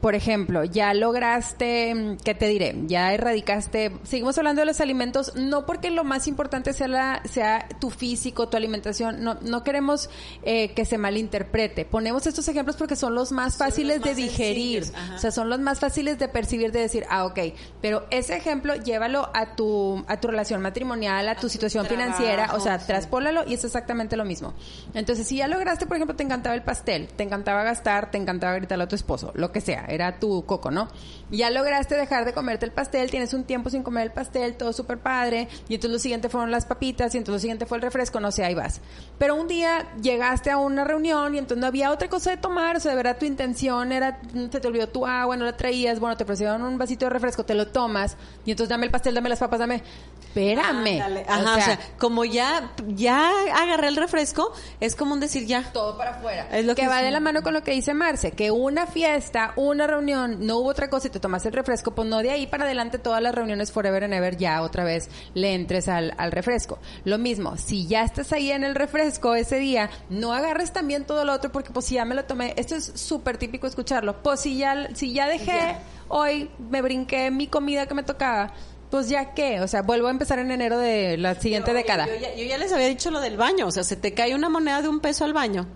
[0.01, 2.75] por ejemplo, ya lograste, mm, ¿qué te diré?
[2.87, 7.67] Ya erradicaste, seguimos hablando de los alimentos, no porque lo más importante sea la, sea
[7.79, 10.09] tu físico, tu alimentación, no, no queremos
[10.43, 11.85] eh, que se malinterprete.
[11.85, 14.85] Ponemos estos ejemplos porque son los más fáciles los de digerir,
[15.15, 17.39] o sea, son los más fáciles de percibir, de decir, ah, ok,
[17.81, 22.59] pero ese ejemplo llévalo a tu, a tu relación matrimonial, a tu situación financiera, o
[22.59, 22.87] sea, sí.
[22.87, 24.53] traspólalo y es exactamente lo mismo.
[24.93, 28.55] Entonces, si ya lograste, por ejemplo, te encantaba el pastel, te encantaba gastar, te encantaba
[28.55, 30.89] gritarle a tu esposo, lo que sea, era tu coco, ¿no?
[31.31, 34.73] Ya lograste dejar de comerte el pastel, tienes un tiempo sin comer el pastel, todo
[34.73, 37.83] súper padre, y entonces lo siguiente fueron las papitas, y entonces lo siguiente fue el
[37.83, 38.81] refresco, no sé, ahí vas.
[39.17, 42.77] Pero un día llegaste a una reunión y entonces no había otra cosa de tomar,
[42.77, 44.19] o sea, de verdad tu intención era,
[44.51, 47.45] se te olvidó tu agua, no la traías, bueno, te ofrecieron un vasito de refresco,
[47.45, 49.83] te lo tomas, y entonces dame el pastel, dame las papas, dame...
[50.29, 51.25] Espérame.
[51.27, 55.63] Ajá, o sea, sea, como ya, ya agarré el refresco, es como un decir ya.
[55.73, 56.47] todo para afuera.
[56.51, 58.85] Es lo que, que va de la mano con lo que dice Marce, que una
[58.85, 62.31] fiesta, una reunión, no hubo otra cosa y te tomas el refresco, pues no de
[62.31, 66.13] ahí para adelante todas las reuniones forever and ever ya otra vez le entres al,
[66.17, 66.79] al refresco.
[67.05, 71.23] Lo mismo, si ya estás ahí en el refresco ese día, no agarres también todo
[71.23, 74.41] lo otro porque pues si ya me lo tomé, esto es súper típico escucharlo, pues
[74.41, 75.79] si ya, si ya dejé Ya.
[76.09, 78.51] hoy, me brinqué mi comida que me tocaba,
[78.91, 82.05] pues ya qué, o sea, vuelvo a empezar en enero de la siguiente década.
[82.07, 84.35] Yo ya, yo ya les había dicho lo del baño, o sea, se te cae
[84.35, 85.67] una moneda de un peso al baño.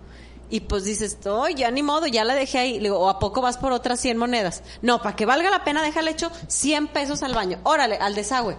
[0.50, 2.74] Y pues dices, oh, ya ni modo, ya la dejé ahí.
[2.74, 4.62] Le digo, o a poco vas por otras 100 monedas.
[4.82, 7.58] No, para que valga la pena, déjale hecho 100 pesos al baño.
[7.64, 8.56] Órale, al desagüe.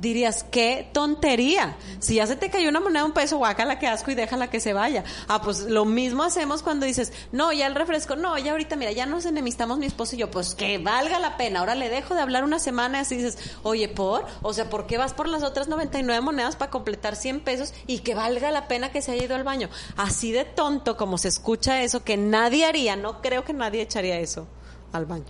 [0.00, 1.76] Dirías, qué tontería.
[2.00, 4.60] Si ya se te cayó una moneda un peso, guácala que asco y déjala que
[4.60, 5.04] se vaya.
[5.28, 8.92] Ah, pues lo mismo hacemos cuando dices, no, ya el refresco, no, ya ahorita, mira,
[8.92, 11.60] ya nos enemistamos mi esposo y yo, pues que valga la pena.
[11.60, 14.26] Ahora le dejo de hablar una semana y así dices, oye, ¿por?
[14.42, 18.00] O sea, ¿por qué vas por las otras 99 monedas para completar 100 pesos y
[18.00, 19.68] que valga la pena que se haya ido al baño?
[19.96, 24.18] Así de tonto como se escucha eso, que nadie haría, no creo que nadie echaría
[24.18, 24.46] eso
[24.92, 25.26] al baño.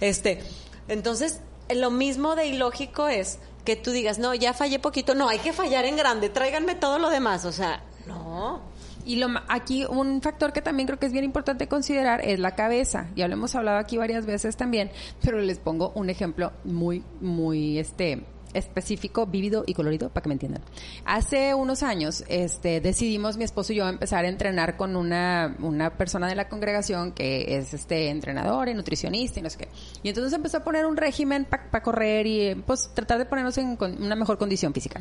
[0.00, 0.42] Este,
[0.88, 1.40] entonces,
[1.74, 5.52] lo mismo de ilógico es que tú digas, no, ya fallé poquito, no, hay que
[5.52, 8.62] fallar en grande, tráiganme todo lo demás, o sea, no.
[9.04, 12.56] Y lo, aquí un factor que también creo que es bien importante considerar es la
[12.56, 13.08] cabeza.
[13.14, 14.90] Ya lo hemos hablado aquí varias veces también,
[15.22, 18.24] pero les pongo un ejemplo muy, muy, este,
[18.56, 20.62] específico, vívido y colorido para que me entiendan.
[21.04, 25.90] Hace unos años, este, decidimos mi esposo y yo empezar a entrenar con una, una
[25.90, 29.68] persona de la congregación que es este entrenador y nutricionista y no sé qué.
[30.02, 33.76] Y entonces empezó a poner un régimen para correr y pues tratar de ponernos en
[33.80, 35.00] una mejor condición física.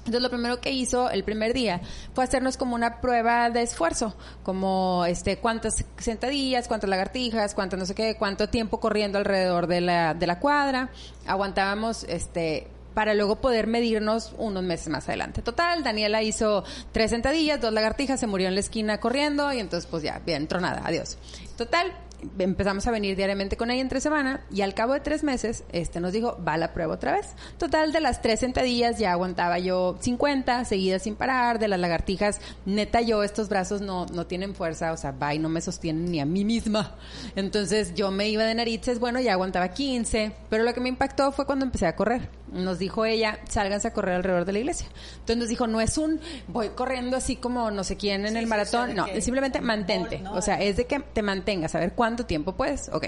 [0.00, 1.82] Entonces lo primero que hizo el primer día
[2.14, 7.86] fue hacernos como una prueba de esfuerzo, como este cuántas sentadillas, cuántas lagartijas, cuántas no
[7.86, 10.90] sé qué, cuánto tiempo corriendo alrededor de la, de la cuadra.
[11.26, 15.42] Aguantábamos este para luego poder medirnos unos meses más adelante.
[15.42, 19.88] Total, Daniela hizo tres sentadillas, dos lagartijas, se murió en la esquina corriendo y entonces
[19.90, 21.18] pues ya, bien, tronada, adiós.
[21.56, 21.92] Total,
[22.38, 26.00] empezamos a venir diariamente con ella entre semana y al cabo de tres meses, este
[26.00, 27.34] nos dijo, va a la prueba otra vez.
[27.58, 32.40] Total, de las tres sentadillas ya aguantaba yo 50 seguidas sin parar, de las lagartijas,
[32.66, 36.10] neta yo estos brazos no, no tienen fuerza, o sea, va y no me sostienen
[36.10, 36.96] ni a mí misma.
[37.36, 41.32] Entonces yo me iba de narices, bueno, ya aguantaba 15, pero lo que me impactó
[41.32, 42.28] fue cuando empecé a correr.
[42.52, 44.86] Nos dijo ella, sálganse a correr alrededor de la iglesia.
[45.14, 48.46] Entonces nos dijo, no es un, voy corriendo así como no sé quién en el
[48.46, 50.22] maratón, no, es simplemente mantente.
[50.32, 52.88] O sea, es de que te mantengas, a ver cuánto ¿Cuánto tiempo puedes?
[52.88, 53.06] Ok.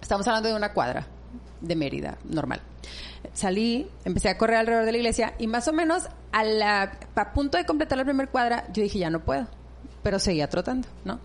[0.00, 1.06] Estamos hablando de una cuadra
[1.60, 2.62] de Mérida, normal.
[3.34, 7.32] Salí, empecé a correr alrededor de la iglesia y más o menos a, la, a
[7.34, 9.46] punto de completar la primera cuadra, yo dije, ya no puedo.
[10.02, 11.20] Pero seguía trotando, ¿no?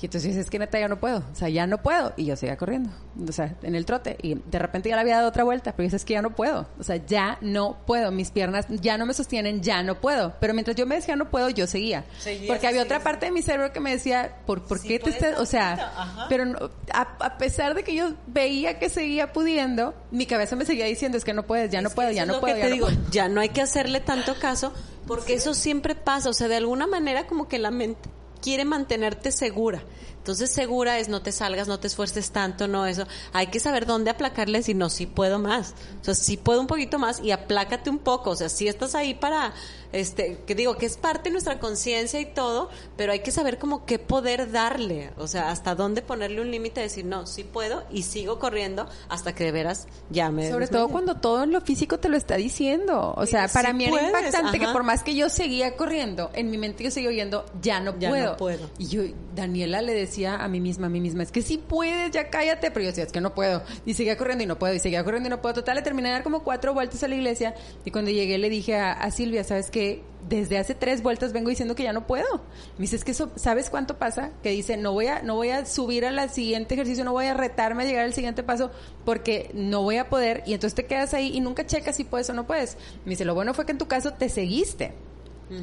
[0.00, 2.14] Y entonces es que neta ya no puedo, o sea, ya no puedo.
[2.16, 2.90] Y yo seguía corriendo,
[3.28, 4.16] o sea, en el trote.
[4.22, 6.66] Y de repente ya le había dado otra vuelta, pero dices que ya no puedo,
[6.78, 8.10] o sea, ya no puedo.
[8.10, 10.34] Mis piernas ya no me sostienen, ya no puedo.
[10.40, 12.04] Pero mientras yo me decía no puedo, yo seguía.
[12.46, 15.38] Porque había otra parte de mi cerebro que me decía, ¿por, por qué te estés,
[15.38, 20.64] o sea, pero a, pesar de que yo veía que seguía pudiendo, mi cabeza me
[20.64, 22.56] seguía diciendo, es que no puedes, ya no puedo, ya no puedo.
[22.56, 23.10] ya te no digo, puedo.
[23.10, 24.72] ya no hay que hacerle tanto caso,
[25.06, 28.08] porque eso siempre pasa, o sea, de alguna manera como que la mente
[28.40, 29.82] quiere mantenerte segura.
[30.30, 33.04] Entonces segura es no te salgas, no te esfuerces tanto, no eso.
[33.32, 35.74] Hay que saber dónde aplacarle si no, si puedo más.
[36.00, 38.30] O sea, si puedo un poquito más y aplácate un poco.
[38.30, 39.52] O sea, si estás ahí para,
[39.92, 43.58] este, que digo, que es parte de nuestra conciencia y todo, pero hay que saber
[43.58, 45.10] como qué poder darle.
[45.18, 49.34] O sea, hasta dónde ponerle un límite, decir, no, sí puedo y sigo corriendo hasta
[49.34, 50.48] que de veras ya me...
[50.48, 53.14] Sobre todo cuando todo en lo físico te lo está diciendo.
[53.16, 56.58] O sea, para mí era impactante que por más que yo seguía corriendo, en mi
[56.58, 58.30] mente yo seguía oyendo, ya no ya puedo.
[58.30, 58.70] No puedo.
[58.78, 59.02] Y yo,
[59.34, 62.70] Daniela le decía, a mí misma, a mí misma, es que sí puedes, ya cállate,
[62.70, 63.62] pero yo decía, es que no puedo.
[63.86, 65.54] Y seguía corriendo y no puedo, y seguía corriendo y no puedo.
[65.54, 67.54] Total, le terminé de dar como cuatro vueltas a la iglesia
[67.84, 70.02] y cuando llegué le dije a, Silvia, ¿sabes qué?
[70.28, 72.42] Desde hace tres vueltas vengo diciendo que ya no puedo.
[72.76, 74.30] Me dice, es que eso, ¿sabes cuánto pasa?
[74.42, 77.34] Que dice, no voy a, no voy a subir al siguiente ejercicio, no voy a
[77.34, 78.70] retarme a llegar al siguiente paso
[79.04, 82.28] porque no voy a poder y entonces te quedas ahí y nunca checas si puedes
[82.30, 82.76] o no puedes.
[83.04, 84.92] Me dice, lo bueno fue que en tu caso te seguiste.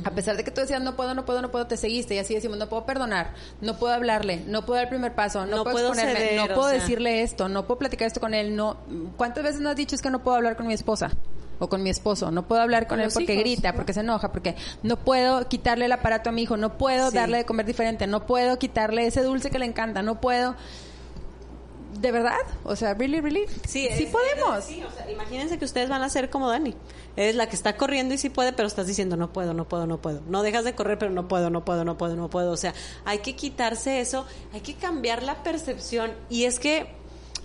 [0.04, 2.16] A pesar de que tú decías, no puedo, no puedo, no puedo, te seguiste.
[2.16, 5.46] Y así decimos, no puedo perdonar, no puedo hablarle, no puedo dar el primer paso,
[5.46, 8.56] no, puedo, exponerme, no puedo decirle esto, no puedo platicar esto con él.
[8.56, 8.78] no
[9.16, 11.12] ¿Cuántas veces nos has dicho es que no puedo hablar con mi esposa?
[11.60, 14.56] o con mi esposo, no puedo hablar con, él porque grita, porque se enoja, porque
[14.84, 18.26] no puedo quitarle el aparato a mi hijo, no puedo darle de comer diferente, no
[18.26, 20.56] puedo quitarle ese dulce que le encanta, no puedo
[22.00, 22.38] ¿De verdad?
[22.64, 23.46] O sea, really, really.
[23.68, 24.64] Sí, sí podemos.
[24.64, 26.76] sí, o sea, imagínense que ustedes van a ser como Dani.
[27.16, 29.88] Es la que está corriendo y sí puede, pero estás diciendo no puedo, no puedo,
[29.88, 30.22] no puedo.
[30.28, 32.52] No dejas de correr, pero no puedo, no puedo, no puedo, no puedo.
[32.52, 32.74] O sea,
[33.06, 36.12] hay que quitarse eso, hay que cambiar la percepción.
[36.30, 36.88] Y es que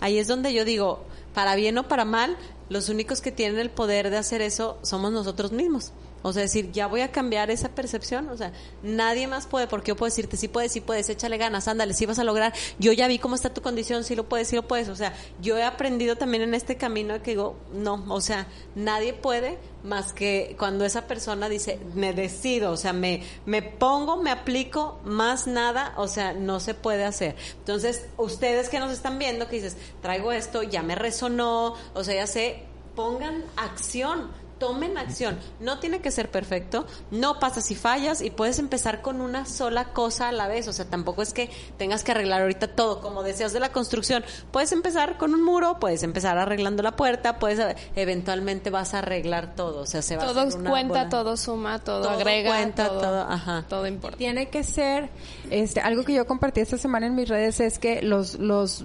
[0.00, 2.36] ahí es donde yo digo, para bien o para mal,
[2.68, 5.92] los únicos que tienen el poder de hacer eso somos nosotros mismos.
[6.22, 8.28] O sea, decir, ya voy a cambiar esa percepción.
[8.28, 8.52] O sea,
[8.82, 12.06] nadie más puede, porque yo puedo decirte, sí puedes, sí puedes, échale ganas, ándale, sí
[12.06, 12.52] vas a lograr.
[12.78, 14.88] Yo ya vi cómo está tu condición, sí lo puedes, sí lo puedes.
[14.88, 19.12] O sea, yo he aprendido también en este camino que digo, no, o sea, nadie
[19.12, 24.30] puede más que cuando esa persona dice, me decido, o sea, me, me pongo, me
[24.30, 27.36] aplico, más nada, o sea, no se puede hacer.
[27.58, 32.14] Entonces, ustedes que nos están viendo, que dices, traigo esto, ya me resonó, o sea,
[32.14, 32.62] ya sé,
[32.94, 34.30] pongan acción
[34.62, 35.40] tomen acción.
[35.58, 39.86] No tiene que ser perfecto, no pasa si fallas y puedes empezar con una sola
[39.86, 40.68] cosa a la vez.
[40.68, 44.22] O sea, tampoco es que tengas que arreglar ahorita todo, como deseas de la construcción.
[44.52, 49.56] Puedes empezar con un muro, puedes empezar arreglando la puerta, puedes eventualmente vas a arreglar
[49.56, 49.80] todo.
[49.80, 53.00] O sea, se va todo a hacer una cuenta, todo suma, todo, agrega, cuenta, todo,
[53.00, 53.64] todo, ajá.
[53.68, 54.16] todo importa.
[54.16, 55.10] Tiene que ser,
[55.50, 58.84] este, algo que yo compartí esta semana en mis redes es que los, los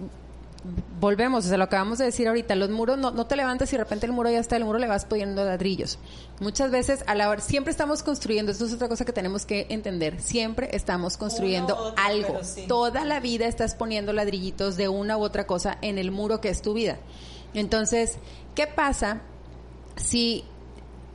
[0.99, 3.77] volvemos, o sea, lo acabamos de decir ahorita, los muros, no, no te levantes y
[3.77, 5.99] de repente el muro ya está, el muro le vas poniendo ladrillos.
[6.39, 9.67] Muchas veces, a la hora, siempre estamos construyendo, esto es otra cosa que tenemos que
[9.69, 12.39] entender, siempre estamos construyendo algo.
[12.67, 16.49] Toda la vida estás poniendo ladrillitos de una u otra cosa en el muro que
[16.49, 16.97] es tu vida.
[17.53, 18.17] Entonces,
[18.55, 19.21] ¿qué pasa
[19.95, 20.43] si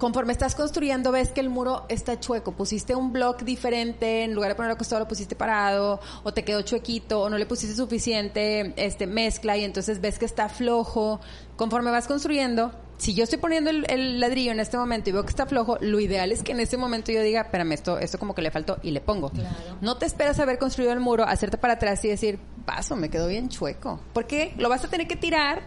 [0.03, 4.51] conforme estás construyendo ves que el muro está chueco, pusiste un block diferente, en lugar
[4.51, 8.75] de ponerlo acostado lo pusiste parado, o te quedó chuequito, o no le pusiste suficiente
[8.75, 11.21] este mezcla y entonces ves que está flojo.
[11.55, 15.31] Conforme vas construyendo, si yo estoy poniendo el, ladrillo en este momento y veo que
[15.31, 18.35] está flojo, lo ideal es que en ese momento yo diga, espérame, esto, esto como
[18.35, 19.31] que le faltó y le pongo.
[19.83, 23.29] No te esperas haber construido el muro, hacerte para atrás y decir, paso, me quedó
[23.29, 24.01] bien chueco.
[24.13, 25.63] Porque lo vas a tener que tirar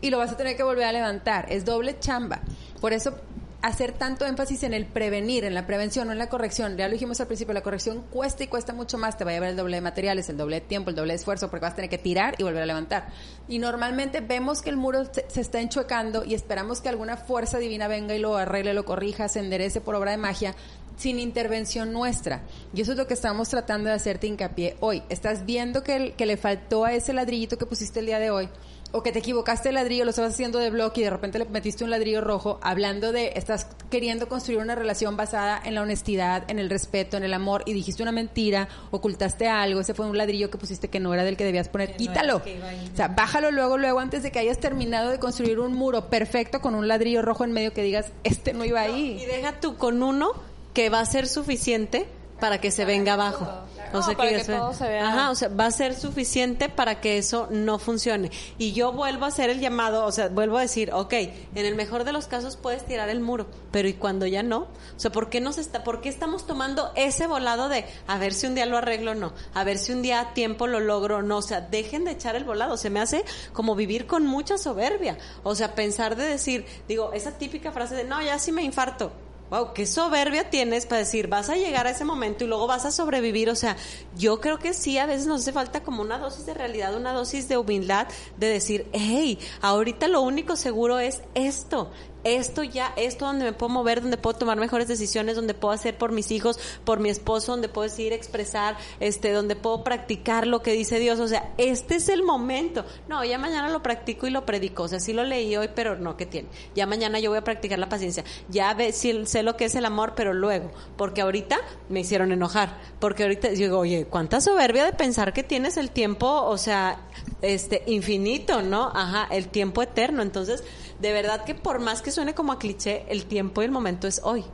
[0.00, 1.46] y lo vas a tener que volver a levantar.
[1.48, 2.42] Es doble chamba.
[2.80, 3.14] Por eso
[3.62, 6.76] hacer tanto énfasis en el prevenir, en la prevención, no en la corrección.
[6.76, 9.16] Ya lo dijimos al principio, la corrección cuesta y cuesta mucho más.
[9.16, 11.16] Te va a llevar el doble de materiales, el doble de tiempo, el doble de
[11.16, 13.08] esfuerzo, porque vas a tener que tirar y volver a levantar.
[13.48, 17.86] Y normalmente vemos que el muro se, está enchuecando y esperamos que alguna fuerza divina
[17.86, 20.56] venga y lo arregle, lo corrija, se enderece por obra de magia
[20.96, 22.42] sin intervención nuestra.
[22.74, 25.02] Y eso es lo que estamos tratando de hacerte hincapié hoy.
[25.08, 28.48] Estás viendo que, que le faltó a ese ladrillito que pusiste el día de hoy
[28.92, 31.46] o que te equivocaste el ladrillo, lo estabas haciendo de bloque y de repente le
[31.46, 36.44] metiste un ladrillo rojo, hablando de, estás queriendo construir una relación basada en la honestidad,
[36.48, 40.16] en el respeto, en el amor, y dijiste una mentira, ocultaste algo, ese fue un
[40.16, 42.36] ladrillo que pusiste que no era del que debías poner, quítalo.
[42.36, 46.60] o sea, bájalo luego, luego, antes de que hayas terminado de construir un muro perfecto
[46.60, 49.22] con un ladrillo rojo en medio que digas, este no iba ahí.
[49.22, 50.32] y deja tú con uno
[50.74, 52.06] que va a ser suficiente
[52.42, 53.46] para que se venga abajo.
[53.92, 55.08] O sea, que, todo se vea.
[55.08, 58.32] Ajá, o sea, va a ser suficiente para que eso no funcione.
[58.58, 61.76] Y yo vuelvo a hacer el llamado, o sea, vuelvo a decir, ok, en el
[61.76, 64.62] mejor de los casos puedes tirar el muro, pero ¿y cuando ya no?
[64.62, 68.34] O sea, ¿por qué nos está, por qué estamos tomando ese volado de a ver
[68.34, 69.32] si un día lo arreglo o no?
[69.54, 71.36] A ver si un día a tiempo lo logro o no?
[71.36, 72.76] O sea, dejen de echar el volado.
[72.76, 75.16] Se me hace como vivir con mucha soberbia.
[75.44, 79.12] O sea, pensar de decir, digo, esa típica frase de, no, ya sí me infarto
[79.52, 82.86] wow, qué soberbia tienes para decir, vas a llegar a ese momento y luego vas
[82.86, 83.50] a sobrevivir.
[83.50, 83.76] O sea,
[84.16, 87.12] yo creo que sí, a veces nos hace falta como una dosis de realidad, una
[87.12, 91.90] dosis de humildad, de decir, hey, ahorita lo único seguro es esto
[92.24, 95.98] esto ya, esto donde me puedo mover, donde puedo tomar mejores decisiones, donde puedo hacer
[95.98, 100.62] por mis hijos, por mi esposo, donde puedo decidir expresar, este, donde puedo practicar lo
[100.62, 101.20] que dice Dios.
[101.20, 102.84] O sea, este es el momento.
[103.08, 104.84] No, ya mañana lo practico y lo predico.
[104.84, 106.48] O sea, sí lo leí hoy, pero no, ¿qué tiene?
[106.74, 108.24] Ya mañana yo voy a practicar la paciencia.
[108.48, 110.70] Ya ve, sí, sé lo que es el amor, pero luego.
[110.96, 111.58] Porque ahorita
[111.88, 112.78] me hicieron enojar.
[112.98, 117.00] Porque ahorita digo, oye, cuánta soberbia de pensar que tienes el tiempo, o sea,
[117.40, 118.90] este, infinito, ¿no?
[118.94, 120.22] Ajá, el tiempo eterno.
[120.22, 120.62] Entonces,
[121.02, 124.06] de verdad que por más que suene como a cliché, el tiempo y el momento
[124.06, 124.44] es hoy.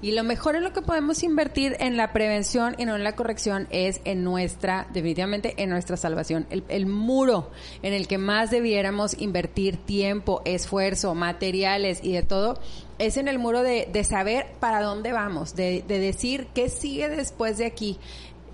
[0.00, 3.14] Y lo mejor en lo que podemos invertir en la prevención y no en la
[3.14, 6.46] corrección es en nuestra, definitivamente en nuestra salvación.
[6.50, 7.50] El, muro
[7.82, 12.58] en el que más debiéramos invertir tiempo, esfuerzo, materiales y de todo
[12.98, 17.58] es en el muro de, saber para dónde vamos, de, de decir qué sigue después
[17.58, 17.98] de aquí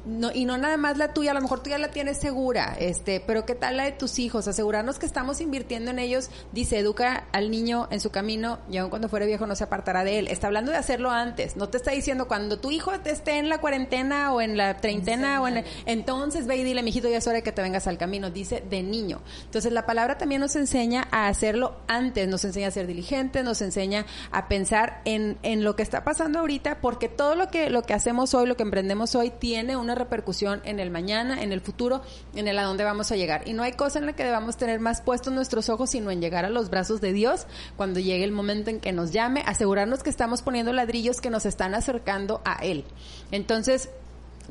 [0.09, 2.75] no, y no nada más la tuya, a lo mejor tú ya la tienes segura,
[2.79, 6.79] este, pero qué tal la de tus hijos, asegurarnos que estamos invirtiendo en ellos, dice,
[6.79, 10.19] educa al niño en su camino y aun cuando fuere viejo no se apartará de
[10.19, 10.29] él.
[10.29, 13.59] Está hablando de hacerlo antes, no te está diciendo cuando tu hijo esté en la
[13.59, 17.37] cuarentena o en la treintena o en entonces ve y dile, mijito, ya es hora
[17.37, 19.21] de que te vengas al camino, dice de niño.
[19.45, 23.61] Entonces la palabra también nos enseña a hacerlo antes, nos enseña a ser diligentes, nos
[23.61, 27.83] enseña a pensar en, en lo que está pasando ahorita, porque todo lo que, lo
[27.83, 31.61] que hacemos hoy, lo que emprendemos hoy, tiene una repercusión en el mañana, en el
[31.61, 32.03] futuro,
[32.35, 33.47] en el a dónde vamos a llegar.
[33.47, 36.21] Y no hay cosa en la que debamos tener más puestos nuestros ojos sino en
[36.21, 37.47] llegar a los brazos de Dios
[37.77, 41.47] cuando llegue el momento en que nos llame, asegurarnos que estamos poniendo ladrillos que nos
[41.47, 42.85] están acercando a Él.
[43.31, 43.91] Entonces,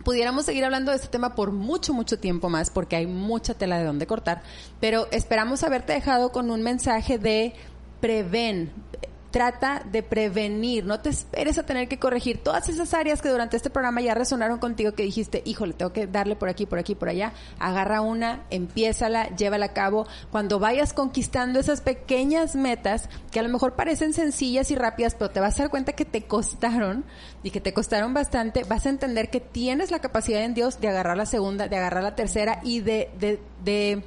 [0.03, 3.77] pudiéramos seguir hablando de este tema por mucho, mucho tiempo más, porque hay mucha tela
[3.77, 4.41] de donde cortar,
[4.79, 7.53] pero esperamos haberte dejado con un mensaje de
[7.99, 8.71] prevén,
[9.37, 13.55] trata de prevenir, no te esperes a tener que corregir todas esas áreas que durante
[13.55, 16.95] este programa ya resonaron contigo que dijiste, híjole, tengo que darle por aquí, por aquí,
[16.95, 20.07] por allá, agarra una, empiézala, llévala a cabo.
[20.31, 25.29] Cuando vayas conquistando esas pequeñas metas que a lo mejor parecen sencillas y rápidas, pero
[25.29, 27.05] te vas a dar cuenta que te costaron
[27.43, 30.87] y que te costaron bastante, vas a entender que tienes la capacidad en Dios de
[30.87, 34.03] agarrar la segunda, de agarrar la tercera y de, de, de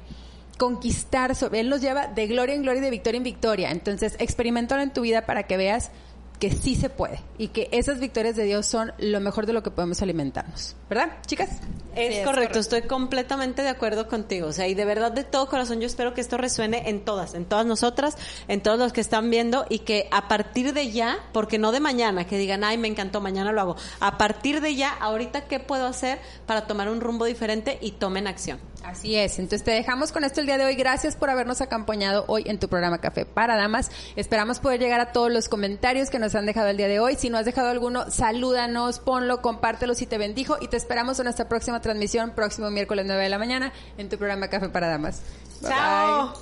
[0.61, 3.71] conquistar, Él nos lleva de gloria en gloria y de victoria en victoria.
[3.71, 5.89] Entonces, experimentalo en tu vida para que veas
[6.37, 9.63] que sí se puede y que esas victorias de Dios son lo mejor de lo
[9.63, 10.75] que podemos alimentarnos.
[10.87, 11.49] ¿Verdad, chicas?
[11.95, 14.49] Es, correcto, estoy completamente de acuerdo contigo.
[14.49, 17.33] O sea, y de verdad, de todo corazón, yo espero que esto resuene en todas,
[17.33, 18.15] en todas nosotras,
[18.47, 21.79] en todos los que están viendo y que a partir de ya, porque no de
[21.79, 23.75] mañana, que digan, ay, me encantó, mañana lo hago.
[23.99, 28.27] A partir de ya, ahorita, ¿qué puedo hacer para tomar un rumbo diferente y tomen
[28.27, 28.59] acción?
[28.83, 30.75] Así es, entonces te dejamos con esto el día de hoy.
[30.75, 33.91] Gracias por habernos acompañado hoy en tu programa Café para Damas.
[34.15, 37.15] Esperamos poder llegar a todos los comentarios que nos han dejado el día de hoy.
[37.15, 41.25] Si no has dejado alguno, salúdanos, ponlo, compártelo si te bendijo y te esperamos en
[41.25, 45.21] nuestra próxima transmisión, próximo miércoles 9 de la mañana, en tu programa Café para Damas.
[45.61, 46.33] Chao.